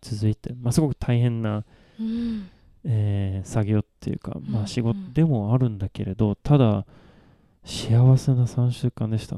[0.00, 1.64] 続いて、まあ、すごく大変な、
[2.00, 2.48] うん
[2.86, 6.86] えー作業っていうか、まうんあ、仕事でもあるんだけれどただ
[7.64, 9.36] 幸せな3週間でした。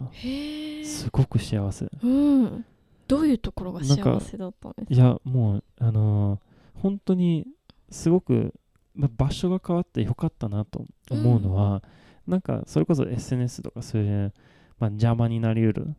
[0.85, 1.89] すごく幸せ。
[2.03, 2.65] うん。
[3.07, 4.95] どういうところが幸せだったんですか？
[4.95, 6.41] いやもうあのー
[6.81, 7.47] 本当に
[7.91, 8.55] すごく、
[8.95, 11.83] まあ、場所が変わってよかったなと思うのは、
[12.27, 14.33] なんかそれこそ SNS とかそういう、
[14.79, 15.97] まあ、邪魔になりうる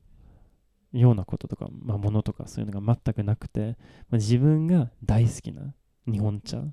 [0.94, 3.78] ようなこととか、まあ、ものとかそういうのが全くなくて、
[4.10, 5.74] まあ、自分が大好きな
[6.10, 6.64] 日本茶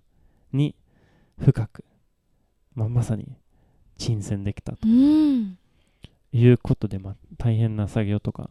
[0.53, 0.75] に
[1.39, 1.85] 深く、
[2.75, 3.27] まあ、まさに
[3.99, 4.79] 沈潜できたと。
[4.87, 5.59] うん。
[6.33, 8.51] いうことで、まあ、大変な作業とか、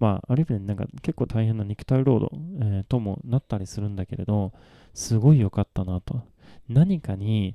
[0.00, 4.52] まあ、ある意味でなんか結構大変な肉体労働、えーともなったりするんだけれど、
[4.94, 6.22] すごい良かったなと。
[6.68, 7.54] 何かに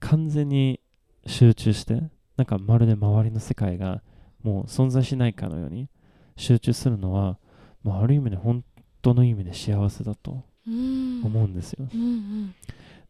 [0.00, 0.80] 完全に
[1.26, 2.02] 集中して、
[2.36, 4.02] なんかまるで周りの世界が
[4.42, 5.88] もう存在しないかのように
[6.36, 7.38] 集中するのは、
[7.84, 8.64] まあ、ある意味で本
[9.02, 11.22] 当の意味で幸せだとうん。
[11.24, 11.86] 思うんですよ。
[11.92, 12.54] うんうん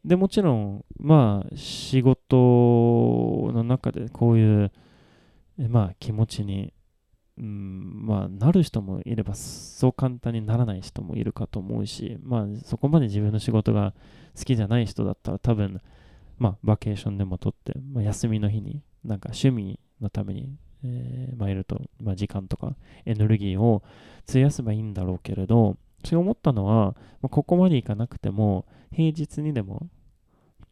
[0.04, 4.72] でもちろんまあ仕事の中でこういう
[5.58, 6.72] まあ気持ちに、
[7.38, 13.92] うん、まあなる人もいればそう簡単にならない人もいるかと思うしまあそこまで自分の仕事が
[14.36, 15.80] 好きじゃない人だったら多分
[16.38, 23.82] まあバケーションでも取って、まあ、休みの日になんか趣味のために、えーまあいると、まあ、時間とかエネルギーを
[24.26, 29.88] 費やせばいいんだろうけれど私が思ったのは、まあ、ここまでいかなくても平日にでも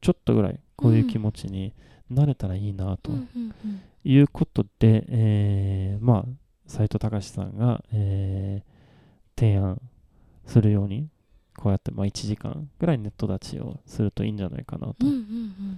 [0.01, 1.75] ちょっとぐらいこういう気持ちに
[2.11, 3.13] なれたらいいなと
[4.05, 6.25] いうことで、えーまあ
[6.67, 8.79] 斉藤隆さんが、えー
[9.39, 9.81] 提案
[10.47, 11.09] するように
[11.57, 14.95] こうやってまあ1時間ぐらいネット立ちをするといいんじゃないかなと、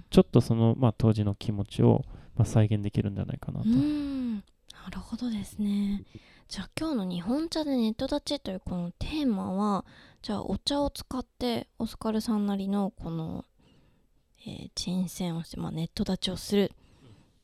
[0.08, 2.04] ちょっとその、まあ、当時の気持ちを、
[2.36, 6.04] まあ、再現できるんじゃないかなと、なるほどですね。
[6.48, 9.84] じゃあ今日の日本茶でネット立ちというこのテーマは
[10.22, 13.44] じゃあお茶を使ってオスカルさんなりのこの、
[14.46, 16.68] えー、人選をして、まあ、ネット立ちをするっ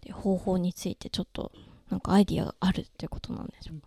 [0.03, 1.53] て方法についてちょっと
[1.91, 3.81] なんかアイディアがあるってことなんでしょう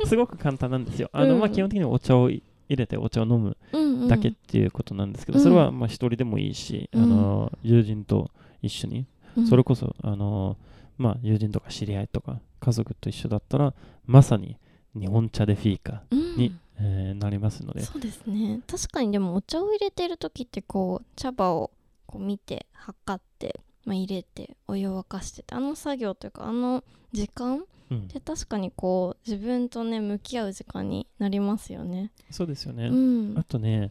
[0.00, 0.06] か？
[0.06, 1.10] すごく簡単なんですよ。
[1.12, 1.40] あの、うん。
[1.40, 4.08] まあ、基本的にお茶を入れてお茶を飲むうんうん。
[4.08, 5.42] だけっていうことなんですけど、うん。
[5.42, 7.02] それはまあ一人でもいいし、うん。
[7.02, 8.30] あの友人と
[8.62, 9.06] 一緒に、
[9.36, 9.46] うん。
[9.46, 10.56] それこそあの、
[10.98, 13.74] まあ、友人とか知り合いとか家族と一緒だったら
[14.06, 14.56] まさに
[14.94, 16.36] 日本茶でフィーカうん。
[16.36, 17.82] に、えーなりますので。
[17.82, 18.60] そうですね。
[18.66, 21.70] 確かにでもお茶を入れてる時ってこう茶葉を
[22.06, 27.98] こう見て測って、まあ、入れてお湯を沸かしててあの作業というかあの時間うん。
[28.00, 32.12] って確かにこう自分とね向き合う時間になりますよね。
[32.30, 33.34] そうですよね、うん。
[33.38, 33.90] あとね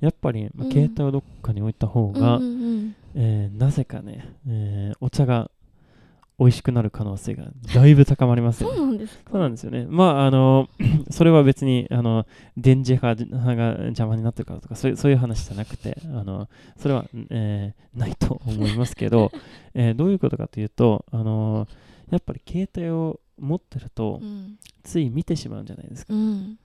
[0.00, 0.72] やっぱり、まあうん。
[0.72, 2.96] 携帯をどっかに置いた方が、うんうんうん。
[3.14, 5.50] えーなぜかね、えーお茶が
[6.38, 9.30] 美味しくなる可能性がだいぶ高まりますよねそうなんですか？
[9.32, 9.86] そうなんですよね。
[9.88, 10.68] まあ、あの、
[11.10, 19.32] それは別に、あの、電磁波波が邪魔になってるからとか、そういうそういう話じゃなくて、あの、それは、えーないと思いますけど、
[19.74, 21.66] えーどういうことかというと、あの、
[22.10, 26.14] やっぱり携帯を持ってるとう、んつい見てしまうんじゃないですか。
[26.14, 26.58] うん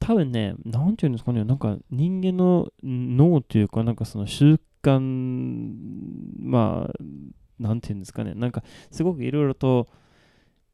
[0.00, 5.00] 多分ね、なんていうんですかね、なんか人間の脳というか、なんかその習慣、
[6.40, 7.04] まあ、
[7.58, 9.88] なんていうんですかね、なんかすごくいろいろと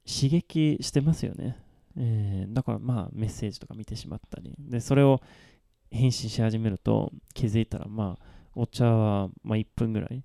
[0.07, 1.57] 刺激してますよね。
[1.97, 5.21] えーだからまあメッセージとか見てしまったり、で、それを
[5.91, 10.23] 返信し始めると気づいたら、まあ、お茶はまあ1分ぐらい、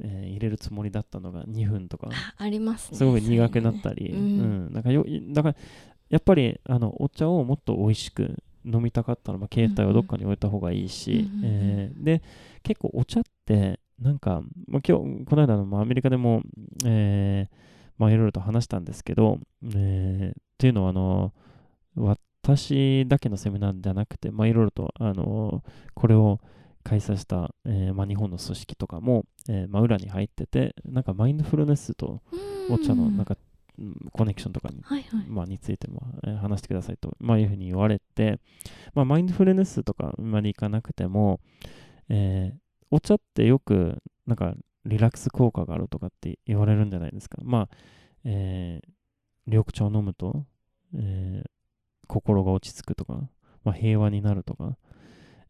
[0.00, 2.98] えー入れるつもりだったのが2分とか、あありますね。
[2.98, 4.72] すごく苦くなったり、そうん。
[4.72, 5.56] なんかよだから
[6.10, 11.44] やっぱりあのお茶をもっと美味しく飲みたかったら、まあ、携帯をどっかに置いた方がいいし、うんうん。
[11.44, 12.22] えーで
[12.62, 16.42] 結構お茶ってなんか、まあ、今日この間の、まあ、アメリカでも、
[16.84, 17.54] えー
[17.98, 19.38] まあ、いろいろと話したんですけど、
[19.74, 21.32] えーっていうのはあの
[22.36, 25.62] 私だけのセミナーじゃなくて、まあ、いろいろとあの
[25.94, 26.40] これを
[26.84, 33.42] 開催した、えーまあ、日本の組織とかも、えーまあ、裏に入っててなんかマインドフルネスとうんお茶のなんか、うん
[34.12, 35.26] コネクションとかに,、はいはい。
[35.26, 38.38] まあ、についても、えー話してくださいと、まあ、いうふうに言われて、
[38.94, 41.40] まあ、マインドフルネスとかまでいかなくても、
[42.08, 42.61] えー
[42.92, 47.38] お茶ってよくなんかリラックス効果があるとかって言われるんじゃないですか。
[47.42, 47.68] まあ、
[48.24, 48.88] えー
[49.46, 50.46] 緑茶を飲むと、
[50.94, 51.50] えー
[52.08, 53.14] 心が落ち着くとか、
[53.64, 54.76] まあ、平和になるとか、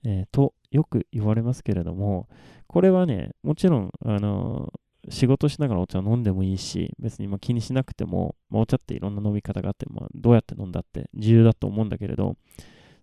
[0.05, 2.29] えーとよく言われますけれども、
[2.69, 4.73] これはね、もちろん、あの
[5.09, 12.37] 仕事しながらお茶を飲んでもいいし、別にま気にしなくても、まあ、お茶っていろんな飲み方があって、まあ、どうやって飲んだって自由だと思うんだけれど、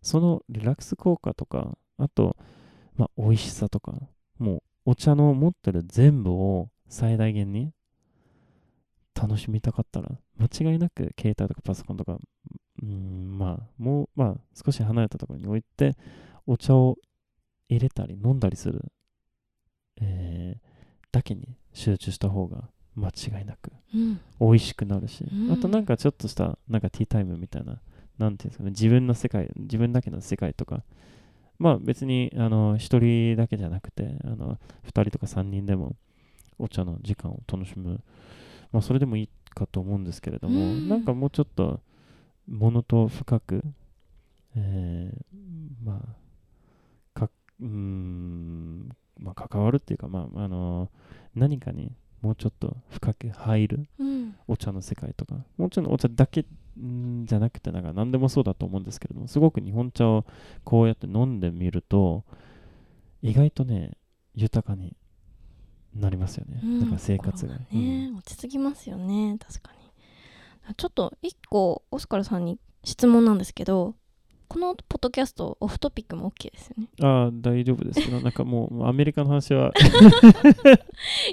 [0.01, 2.37] そのリラックス効果とか、あと、
[2.95, 3.93] まあ、美味しさとか、
[4.39, 7.71] もうお茶の持ってる全部を最大限に
[9.13, 12.17] 楽しみたかったら、間違いなく携帯とかパソコンとか、
[12.81, 15.95] うん、まあ、もう、まあ、少し離れたところに置いて、
[16.47, 16.97] お茶を
[17.67, 18.91] 入れたり飲んだりする、
[20.01, 20.69] えー
[21.11, 24.19] だけに集中した方が間違いなくうん。
[24.39, 25.51] 美味しくなるし、うん。
[25.51, 27.81] あとなんかちょっとしたなんかティータイムみたいな、
[28.17, 30.83] なんていうんですかね、自分の世界、自分だけの世界とか、
[31.59, 35.95] まあ別にあの一人だけじゃなくて、あの二人とか三人でも
[36.57, 38.01] お茶の時間を楽しむ、
[38.71, 40.87] まあそれでもいいかと思うんですけれども、うん。
[40.87, 41.81] なんかもうちょっと
[42.47, 43.61] ものと深く、
[44.55, 46.01] えーま
[47.15, 50.89] あ、かうーん、まあ、関わるっていうか、まあ、あの
[51.35, 51.91] 何かに
[52.21, 54.35] もうちょっと深く入るうん。
[54.47, 56.45] お茶の世界とか、もちろんお茶だけ
[56.81, 60.25] んじゃなくて、なんか何でもそうだと思うんですけれども、すごく日本茶を
[60.63, 62.23] こうやって飲んでみると、
[63.21, 63.97] 意外とね、
[64.35, 64.95] 豊かに
[65.95, 66.61] なりますよね。
[66.63, 67.55] うんなんか生活が。
[67.69, 73.95] 心ね、落ち着きますよね確かにちょっと一個オスカルさんに質問なんですけど
[74.49, 76.89] このポッドキャストオフトピックも OK ですよね。
[76.99, 79.71] うんああ、大丈夫ですけど、 なんかもうアメリカの話は、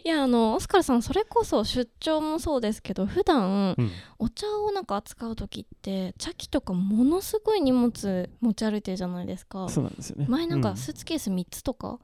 [0.04, 3.90] いやあのオスカルさんそれこそ出張もそうですけど普段うん。
[4.18, 9.68] お茶をなんか扱う時って茶器とかものすごい荷物持ち歩いてるじゃないですか。
[9.68, 10.26] そうなんですよね。
[10.28, 10.62] 前なんうん。
[10.62, 11.98] かスーツケース3つとか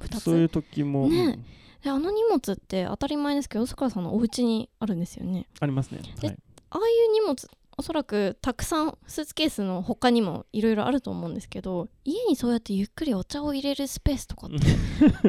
[0.00, 1.44] 2つ、そういう時も、ねうん。
[1.82, 5.46] であの荷物って当たり前ですけどオスカルさんのお家にあるんですよね。
[5.60, 6.00] ありますね。
[6.20, 6.38] ではい、
[6.70, 14.56] ああいう荷物おそらくたくさんスーツケースの他にもいろいろあると思うんですけど家にそうやってゆっくりお茶を入れるスペースとかって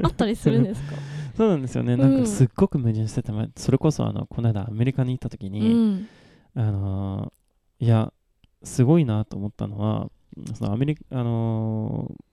[0.04, 0.93] あったりするんですか？
[1.36, 1.98] そうなんですよね。
[1.98, 2.14] なん。
[2.14, 6.08] うんかすっごく矛盾してて、まそれこそあのこの間アメリカに行った時うに、ん。
[6.54, 8.14] あのーいや、
[8.64, 10.10] すごいなと思ったのは、
[10.54, 12.24] そのアメリカ、あのー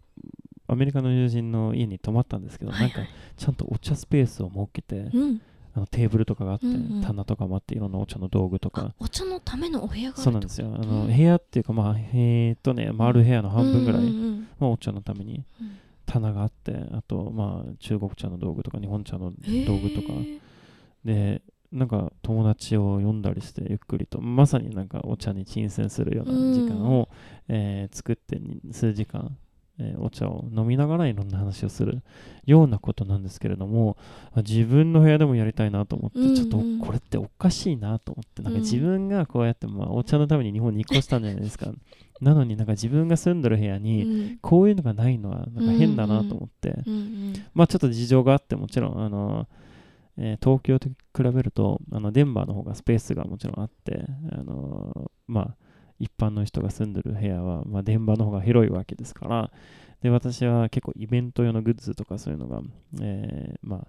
[0.68, 2.92] アメリカの友人の家に泊まったんですけど、はいはい。
[2.96, 5.40] なんかちゃんとお茶スペースを設けて、うん
[5.74, 7.02] あのテーブルとかがあって、うんうん。
[7.02, 10.74] 棚とかもあっていろんなお茶の道具とあかお茶のためのお部屋があるそうなんですよ。
[10.74, 15.78] あの、うん部屋っていうかまあえーっとね回る部屋の半分ぐらい、うんうんまあ、お茶のためにうん。
[16.04, 19.32] 棚があってあとまあ中国茶の道具とか日本茶の
[19.66, 20.08] 道具とか。
[21.04, 21.42] で
[21.72, 27.08] なんか友達を呼んだりしてゆっくりとまさになんかお茶に沈泉するような時間を、
[27.48, 29.36] えー作ってに数時間、
[29.78, 32.02] えーお茶を飲みながらいろんな話をする
[32.44, 33.96] ようなことなんですけれども
[34.34, 36.34] あ自分の部屋でもやりたいなと思って、うんうん。
[36.36, 38.62] ちょっとこれっておかしいなと思ってなんかうん。
[38.62, 41.72] 自分がこうやってまあお茶のために日本に引っ越したんじゃないですか。
[42.20, 44.02] なのになんか自分が住んでる部屋うに
[44.34, 44.38] ん。
[44.40, 49.48] こういうのがないのはなんか変だなと思って、うんうんまあちょっと事情があってもちろんあの、
[50.16, 55.56] えー東京と比べるとあのデンバーの方がスペースがもちろんあってあのまあ
[56.02, 59.50] 一般の人が住んでる部屋は、まあ、デンバーの方が広いわけですから
[60.02, 62.60] で私は結構イベント用のグッズとかそういうのが、
[63.00, 63.86] えーまあ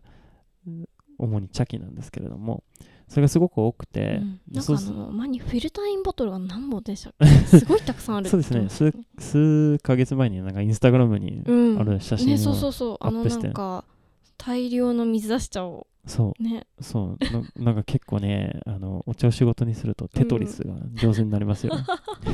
[1.19, 2.63] 主に茶器なんですけれども
[3.07, 4.41] それがすごく多くて、うん。
[4.51, 7.25] なんかあの前にフィルターインボトルが何本でしたっけ？
[7.59, 8.61] すごいたくさんある そうですね。
[8.61, 11.79] 言ってました数ヶ月前になんかインスタグラムにうん。
[11.79, 12.97] ある写真を、ねそうそうそう。
[12.99, 13.47] あのなアップして。
[13.49, 13.85] んか
[14.37, 16.43] 大量の水出し茶をそう。
[16.43, 16.67] ね。
[16.81, 17.57] そう。
[17.57, 21.73] ななんか結構ね あのお茶を仕事にするとテトリスが上手になりますよ、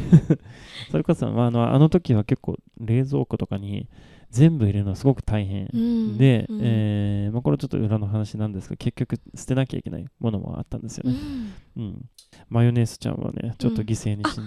[0.90, 3.88] それこそ、まあ、あのあの時は結構冷蔵庫とかに
[4.32, 6.18] 全部入れるのはすごく大変、うん。
[6.18, 6.60] で、うん。
[6.62, 11.56] えーまあ、これちょっと裏の話なんですが結局捨てなきゃいけないものもあったんですようね、ん。
[11.78, 12.06] うん。
[12.50, 14.38] マヨネーズちゃんはねちょっと犠牲にし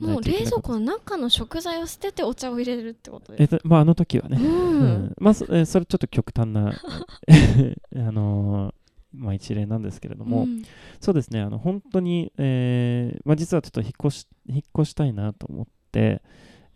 [0.00, 0.22] なもいう。
[0.22, 5.14] 冷蔵庫の中の食材を捨ててお茶を入れるってことですえっとまああの時はね、ううんん。
[5.18, 6.74] まあそえーそれちょっと極端な
[7.96, 8.74] あのー
[9.14, 10.62] まあ、一例なんですけれども、うん。
[11.00, 16.22] そうですね、あの本当に、えーまあ、実はちょっと引っ越し引っ越したいなと思って、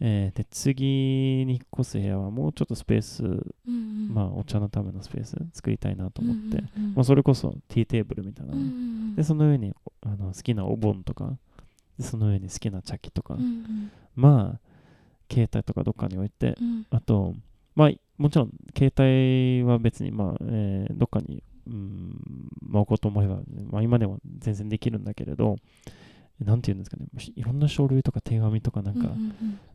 [0.00, 0.84] えーで次
[1.46, 4.14] に引っ越す部屋はもうちょっとスペース、うんうん。
[4.14, 9.16] まあ、お茶のためのスペース作りたいなと思って、うんうんうんまあ、それこそティーテーブルみたいな、うんうん。
[9.16, 9.72] でその上に
[10.02, 11.36] あの好きなお盆とか
[11.98, 13.90] でその上に好きな茶器とか、うんうん。
[14.14, 14.60] まあ
[15.32, 16.86] 携帯とかどっかに置いてうん。
[16.90, 17.34] あと
[17.74, 22.20] まあもちろん携帯は別にまあ、えーどっかにうん
[22.62, 23.38] まあ置こうと思えば、
[23.70, 25.56] まあ、今でも全然できるんだけれど
[26.40, 27.06] なんていうんですかね。
[27.34, 29.10] いろんな書類とか手紙とかなんか、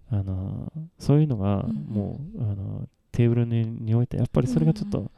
[0.10, 5.12] あのそういうのがうんもう、あのテーブルにに置いてやっぱりそれがちょっと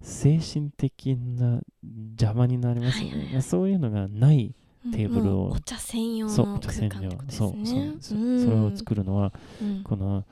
[0.00, 1.60] 精神的な
[2.12, 4.54] 邪魔になりますよね、そういうのがない
[4.86, 7.52] うんテーブルをお茶専用そうおの茶専用空間ってことですそう
[8.00, 9.82] そうそれを作るのはうん。
[9.82, 10.24] この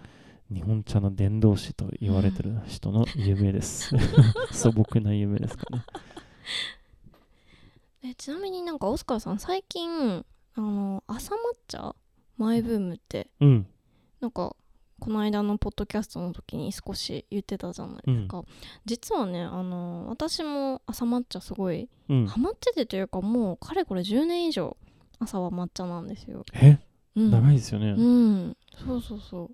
[0.53, 3.90] 日本茶の伝道師と言われてる人の夢です。
[4.53, 5.82] 素朴な夢ですかね。
[8.11, 10.24] えちなみになんかオスカーさん最近
[10.57, 11.36] あの朝抹
[11.68, 11.94] 茶？
[12.38, 13.28] マイブームって。
[13.40, 13.66] うん。
[14.20, 14.57] なんか
[14.98, 18.42] この間のポッドキャストの時に少し言ってたじゃないですか、
[18.86, 22.26] 実はねあの私も朝抹茶すごいうん。
[22.26, 24.76] ハマっててというかもうかれこれ10年以上
[25.18, 26.78] 朝は抹茶なんですよ、え？
[27.14, 27.90] うん、長いですよね。
[27.90, 28.57] うん。
[28.86, 29.48] そうそうそう。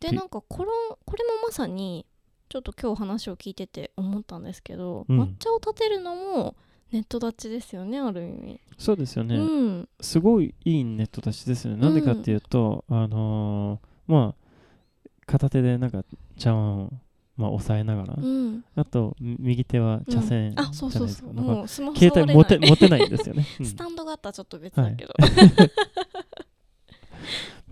[0.00, 0.70] でてなんかこれ
[1.04, 2.06] これもまさに
[2.48, 5.20] ちょっと今日話を聞いてて思ったんですけど、うん。
[5.20, 6.56] 抹茶を立てるのも
[6.92, 9.36] ネット立ちですよねある意味、そうですよね。
[9.36, 9.88] うん。
[10.00, 11.82] すごいいいネット立ちですよね。
[11.82, 16.04] なんでかっていうと、あのーまあ、片手でなんか
[16.36, 16.90] 茶碗を、
[17.36, 18.64] まあ、押さえながら、うん。
[18.74, 21.28] あとみ右手は茶筅じゃないあそうそうですか。
[21.32, 23.46] そうもうスマホ携帯持て持てないんですよね。
[23.60, 23.66] うん。
[23.66, 25.14] スタンドがあったらちょっと別だけど、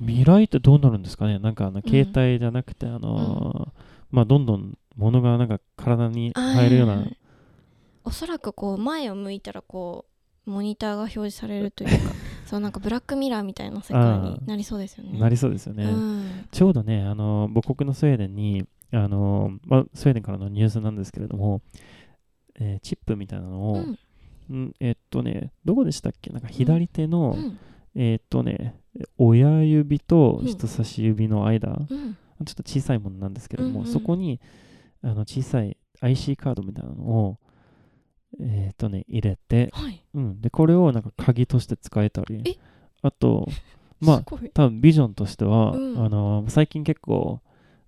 [0.00, 1.40] 未来ってどうなるんですかね？
[1.40, 7.04] なんかあの携帯じゃなくて、あのーまあどんどん物がなんか体に入るような、
[8.08, 10.06] おそらくこう前を向いたらこ
[10.46, 12.14] うモニターが表示されるというか
[12.46, 15.18] そうなんかブラックミラーみたいな世界になりそうですよね。
[15.18, 15.84] なりそうですよね。
[15.84, 16.24] うん。
[16.50, 21.60] ちょうどね、あの母国のスウェーデンに、あのまあ、スウェーデンからのニュースなんですけれども、
[22.58, 23.84] えーチップみたいなのを、
[24.48, 24.64] うん。
[24.64, 26.30] んえっとね、どこでしたっけ？
[26.30, 27.58] なんか左手の、うん。
[27.94, 28.76] えっとね、
[29.18, 30.46] 親指とうん。
[30.46, 32.16] 人差し指の間、うん。
[32.46, 34.40] ちょっと小さいものなんですけれども、うんうんそこに
[35.02, 37.38] あの小さい IC カードみたいなのを、
[38.40, 40.02] えっとね、入れて、はい。
[40.14, 42.42] うん、でこれをなんか鍵として使えたり。
[42.44, 42.56] え、
[43.02, 43.48] あと、
[44.00, 44.22] まあ
[44.54, 46.04] 多分ビジョンとしては、うん。
[46.04, 47.40] あの最近結構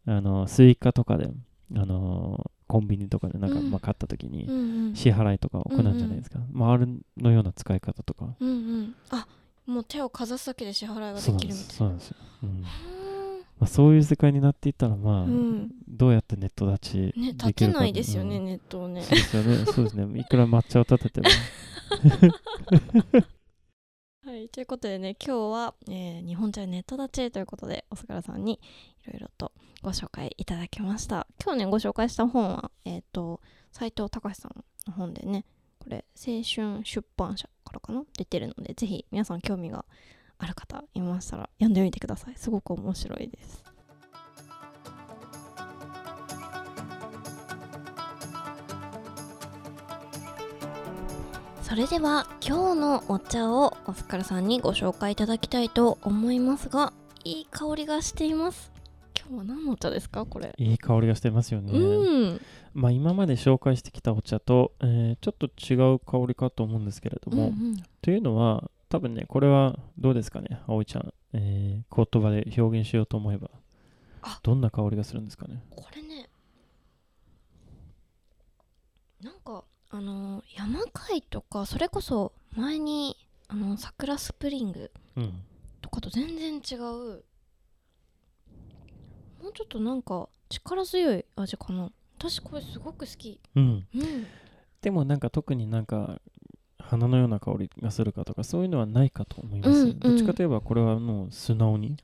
[0.07, 1.31] あの Suica とかで
[1.75, 3.71] あのコンビニとかでなんか、うん。
[3.71, 4.95] まあ、買った時にうんうん。
[4.95, 6.87] 支払いとか行うんじゃないですか、まあ、あれ
[7.17, 8.35] のような使い方とか。
[8.41, 8.95] うんうん。
[9.11, 9.27] あ
[9.67, 11.55] もう手をかざすだけで支払いができるみたいな。
[11.55, 11.77] す。
[11.77, 12.65] そうなんですよ、うん
[13.61, 15.71] まあ、そういう世界になっていったらまあ、うん。
[15.87, 19.03] どうやってネット立ちねで立てきるかないですよね、うんネットをね。
[19.03, 19.67] そうですよね。
[19.67, 20.07] そうですね。
[20.21, 21.29] いくら抹茶を立てても。
[24.25, 28.61] はいということでね今日は、えー日本茶ネット立ちということでおすからさんに
[29.05, 29.53] いろいろと
[29.83, 31.27] ご紹介いただきました。
[31.43, 33.43] 今日ねご紹介した本はえっ、と
[33.73, 35.45] 斉藤隆さんの本でね
[35.79, 38.05] これ青春出版社からかな？
[38.17, 39.85] 出てるのでぜひ皆さん興味が
[40.41, 42.35] ある方いましたら読んでみてください。
[42.37, 43.63] すごく面白いです。
[51.63, 58.73] それでは今日のお茶をオスカルさんにご紹介いただきたいと思いますがいい香りがしています。
[59.17, 60.27] 今日は何のお茶ですか？
[60.27, 60.53] これ。
[60.57, 62.41] いい香りがしてますよね、うん。
[62.75, 67.77] まあ今まで紹介してきたお茶と、えーちょっと違う香りかと思うんですけれども、うんうん。
[68.03, 73.51] というのは多分ねこれはどうですかね葵ちゃん、えー言葉で表現しようと思えば。
[74.23, 74.41] あ。
[74.43, 75.63] どんな香りがするんですかね。
[75.71, 76.29] これね
[79.23, 83.17] なんかあの山海とかそれこそ前に
[83.49, 85.43] あの桜スプリングうん。
[85.81, 87.25] とかと全然違う。
[89.43, 91.91] もうちょっとなんか力強い味かな。
[92.19, 93.41] 私これすごく好き。
[93.55, 93.87] うん。
[93.95, 94.27] うん。
[94.83, 96.21] でもなんか特になんか
[96.91, 99.99] 花のような香りがするかとかそういうのはないかと思います、うんうん。
[100.01, 101.97] どっちかといえばこれはもう素直に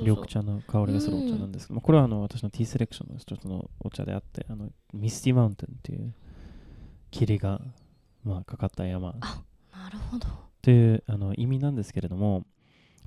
[0.00, 6.12] 緑茶の香りがするお茶なんですけど、まあこれはあの私のティーセレクションの一つのお茶であってあのミスティマウンテンっていう
[7.12, 7.60] 霧が、
[8.24, 9.12] まあ、かかった山。
[9.12, 10.26] なるほど。
[10.60, 12.44] というあの意味なんですけれども、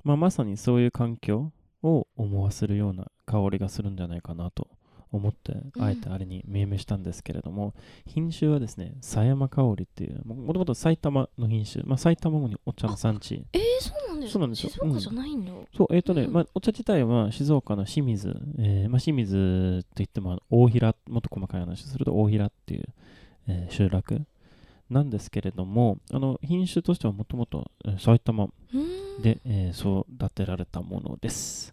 [0.02, 1.52] まあ、まさにそういう環境
[1.82, 4.68] を思わせるような香りがするんじゃないかなと
[5.12, 5.82] 思って、うん。
[5.82, 7.74] あえてあれに命名したんですけれども、
[8.06, 13.44] 品種はですね、狭山香りっていう、ももともと埼玉の品種、まあ、埼玉にお茶の産地。
[13.52, 14.32] えー、そうなんです。
[14.32, 14.70] そうなんですよ。
[14.70, 16.32] 静岡じゃないんだ、そう、えっ、とね、うん。
[16.32, 22.84] まあ、お茶自体は静岡の清水、えーまあ、清水といっても、大平、もっと細かい話をすると大平っていう、
[23.48, 24.22] えー集落
[24.90, 29.22] なんですけれども、あの品種としてはもともとえー埼玉うーん。
[29.22, 31.72] で、えー育てられたものです。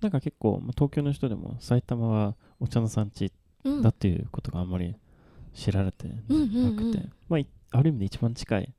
[0.00, 3.32] なんか結構、まあ東京の人でも埼玉はお茶の産地
[3.64, 3.82] うん。
[3.82, 4.94] だっていうことがあんまり
[5.54, 7.12] 知られてなくて、うんうんうん。
[7.28, 8.72] まあ、いある意味で一番近い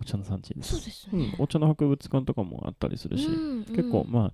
[0.00, 0.76] お茶の産地です。
[0.76, 3.64] そうですうんね、お茶の博物館とかもあったりするし、うんうん。
[3.64, 4.32] 結構、ま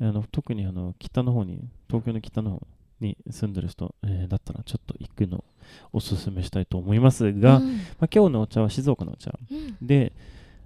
[0.00, 2.66] あ、あの特にあの北の方に、東京の北の方
[3.00, 5.44] に住んでる人、えーだったらちょっと行くのを
[5.92, 7.76] おすすめしたいと思いますが、うん。
[7.76, 9.38] まあ、今日のお茶は静岡のお茶。
[9.50, 9.76] うん。
[9.86, 10.12] で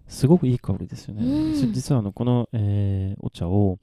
[0.08, 1.54] すごくいい香りですよね。
[1.72, 3.78] 実はあのこの、えーお茶を、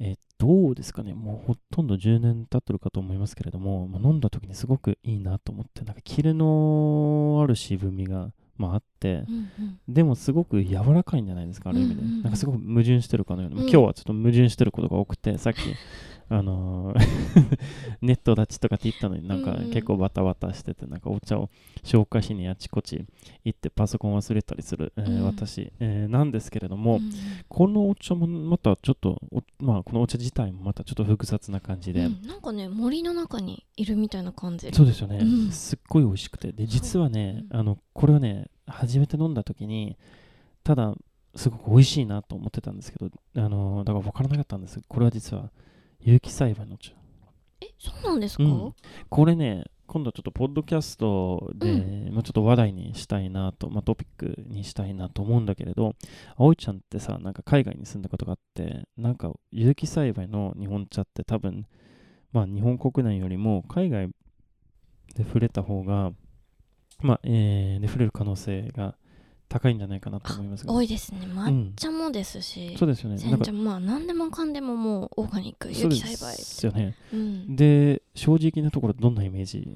[0.00, 9.78] えーどうですかね、もうほとんど10年経ってるかと思いますけれども、まあ飲んだ時にすごくいいなと思って、なんかキレのある渋みが、まあ、あって、うんうん。
[9.88, 12.02] でもすごく柔らかいんじゃないですか、ある意味で。
[12.02, 12.22] うんうんうん。
[12.22, 13.68] なんかすごく矛盾してるかのような、うん。
[13.68, 15.58] 今日はちょっと矛盾してることが多くて、さっき、
[16.30, 16.98] あのー
[18.02, 21.50] ネット立ちとかって言ったのになんか結構バタバタしてて、なんかお茶を
[21.82, 23.04] 紹介しにあちこち
[23.44, 25.24] 行ってパソコン忘れたりする、えーうん。
[25.24, 27.10] 私、えーなんですけれども、うん。
[27.48, 32.26] このお茶もまたちょっと、おまあこのお茶自体もまたちょっと複雑な感じで、うん。
[32.26, 34.70] なんかね森の中にいるみたいな感じ。
[34.72, 35.50] そうですよね、うん。
[35.50, 36.52] すっごい美味しくて。
[36.52, 39.96] で実はね、うんあのこれはね初めて飲んだ時に
[40.62, 40.94] ただ
[41.34, 44.80] すごく美味しいなと思ってたんですけどあのだから分からなかったんです。
[44.86, 45.50] これは実は
[46.00, 46.92] 有機栽培のお茶。
[47.60, 48.74] えそうなんですか、うん。
[49.08, 55.94] これね今度ちょっとポッドキャストで、まあ、ちょっと話題にしたいなと、まあ、トピックにしたいなと思うんだけれど
[56.36, 61.64] 葵ちゃんってさなんか海外に住んだことがあってなんか有機栽培の日本茶って多分
[62.32, 64.08] まあ日本国内よりも海外
[65.16, 66.10] で触れた方が
[67.00, 68.94] まあえーで触れる可能性が
[69.48, 71.20] 高いんじゃないかなと思いますが多いですね。
[71.22, 73.18] 抹茶もですし、そうですよね。
[73.18, 76.36] 煎茶もまあ何でもかんでももうオーガニック有機栽培。
[76.36, 76.96] すよね。
[77.12, 77.56] うん。
[77.56, 79.66] で正直なところどんなイメージ？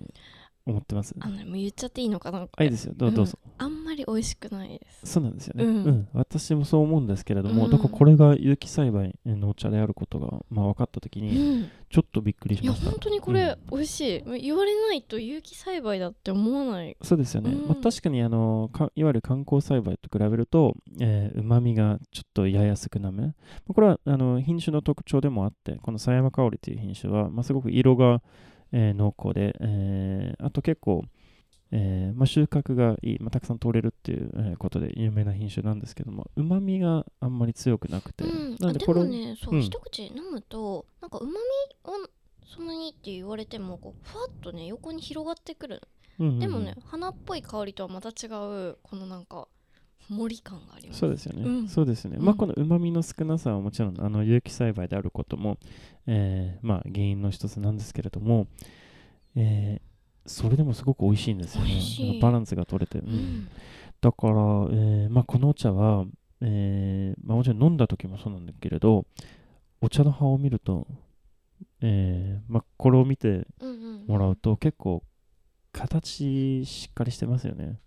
[0.66, 1.14] 思ってます。
[1.18, 2.94] あのねもう言っちゃっていいのかなあいいですよ。
[2.96, 5.06] どうどうぞ、あんまり美味しくないです。
[5.06, 5.88] そうなんですよね、ううん。
[5.88, 7.70] ん私もそう思うんですけれども、うん。
[7.70, 11.70] だからこれが有機栽培のお茶であることが、まあ、分かった時うにん。
[11.90, 16.96] ちょっとびっくりしいやました、本当にこれ美味しい、言われないと有機栽培だって思わない。
[17.02, 17.68] そうですよね、うん。
[17.68, 23.22] まあ、確かにあのかいわゆる観光栽培と比べるとうまみがちょっとやや少なめ。
[23.22, 23.34] ま
[23.70, 28.22] あこれはあの品種の特徴でもあってこの狭山香りという品種は、まあ、すごく色が、
[28.72, 31.04] えー濃厚で、えーあと結構
[31.74, 39.62] えーまあ、収穫がいい、まあ、たくさん取れるっていう、えーことで有名な品種なんですけどもうまみがあんまり強くなくて、うん、あでなのでこれをもねそう、うん。
[39.62, 41.36] 一口飲むとなんかうまみ
[41.90, 41.92] を
[42.44, 45.80] そんなにって言われてもこうふわっとね横に広がってくる、
[46.18, 46.40] うんうんうん。
[46.40, 49.48] でもね花っぽい香りとはまた違うこのなんか
[50.08, 51.00] 森感があります。
[51.00, 51.68] そうですよね、うん。
[51.68, 52.24] そうですよね、うん。
[52.24, 55.58] まあこのうまみの少なさはもちろんあの有機栽培であることも、
[56.06, 58.46] えーまあ、原因の一つなんですけれども、
[59.36, 59.92] えー
[60.24, 62.20] それでもすごく美味しいんですよね。
[62.20, 63.12] バランスが取れて、ううん。
[63.12, 63.48] ん
[64.00, 66.04] だから、えーまあ、このお茶は、
[66.40, 69.04] えーまあ、もちろん飲んだ時もそうなんだけれど
[69.80, 70.86] お茶の葉を見ると、
[71.80, 73.46] えーまあ、これを見て
[74.06, 75.02] もらうと結構
[75.72, 77.78] 形しっかりしてますよね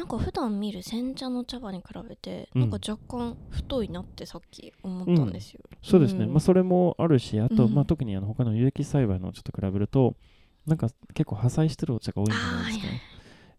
[0.00, 2.60] なんか普段見る煎茶の茶葉に比べて、うん。
[2.62, 6.30] なんか若干太いなってさっき思ったんですよ、そうですね、うん。
[6.30, 7.74] まあ、それもあるしあと、うん。
[7.74, 10.16] まあ、特にあの他の有機栽培のちょっと比べると
[10.66, 13.00] なんか結構破砕してるお茶が多いんじゃないですか、あーはいはい。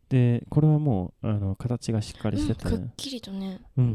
[0.10, 3.62] でこれはもうあの形がしっかりしてて、うんくっきりとね。
[3.78, 3.86] うん。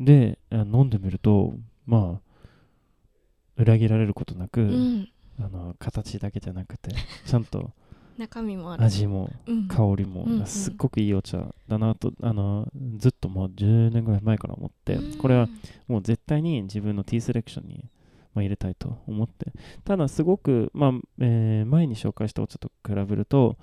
[0.00, 0.04] うん。
[0.06, 5.08] であ飲んでみるとまあ裏切られることなく、うん。
[5.38, 6.90] あの形だけじゃなくて
[7.26, 7.70] ちゃんと
[8.18, 9.68] 中身も味もうん。
[9.68, 15.18] 香りも、すっごくいいお茶だなとあのずっともう10年ぐらい前から思って、うん。
[15.18, 15.48] これは
[15.88, 17.90] もう絶対に自分のティーセレクションに、
[18.34, 19.52] まあ、入れたいと思って。
[19.84, 23.56] ただすごく、まあえー前に紹介したお茶と比べると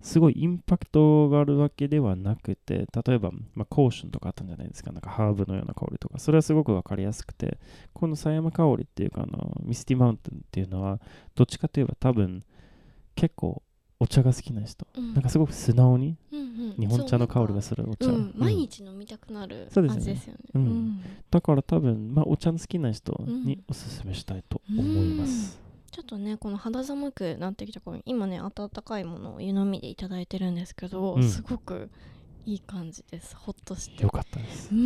[0.00, 4.92] すごいインパクトがあるわけではなくて例えば、まあ、コーションとかあったんじゃないですか。
[4.92, 6.18] なんかハーブのような香りとか。
[6.18, 7.58] それはすごく分かりやすくて
[7.92, 11.00] この狭山香りっていうかあのミスティマウンテンっていうのは
[11.34, 12.44] どっちかといえば多分
[13.16, 13.62] 結構
[13.98, 15.14] お茶が好きな人、うん。
[15.14, 16.46] なんかすごく素直にうんうん。
[16.78, 18.34] 日本茶の香りがすするお茶、うん、うん。
[18.36, 20.12] 毎日飲みたくなるそうですよね。
[20.12, 20.38] 味ですよね。
[20.54, 21.00] うん。
[21.30, 23.64] だから多分、まあ、お茶の好きな人にうん。
[23.68, 25.58] おすすめしたいと思います、
[25.90, 31.28] ちょっとねこの肌寒くなってきた頃今ね温かいものを湯飲みでいただいてるんですけど、うん。
[31.28, 31.90] すごく
[32.44, 33.34] いい感じです。
[33.36, 34.02] ほっとして。
[34.02, 34.70] よかったです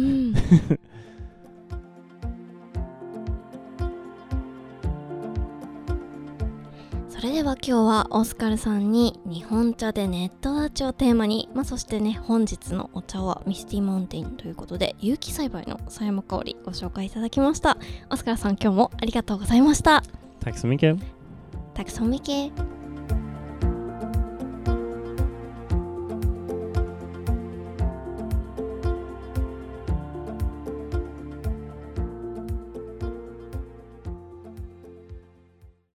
[7.20, 17.76] それでは今日はオスカルさんに日本茶でネットアーチをテーマに、まあ、そしてね本日のお茶はミスティマウンテンということで有機栽培の狭山香りご紹介いただきました。
[18.08, 20.02] オスカルさん今日もありがとうございました。
[20.40, 20.98] Tack så mycket.
[21.74, 22.79] Tack så mycket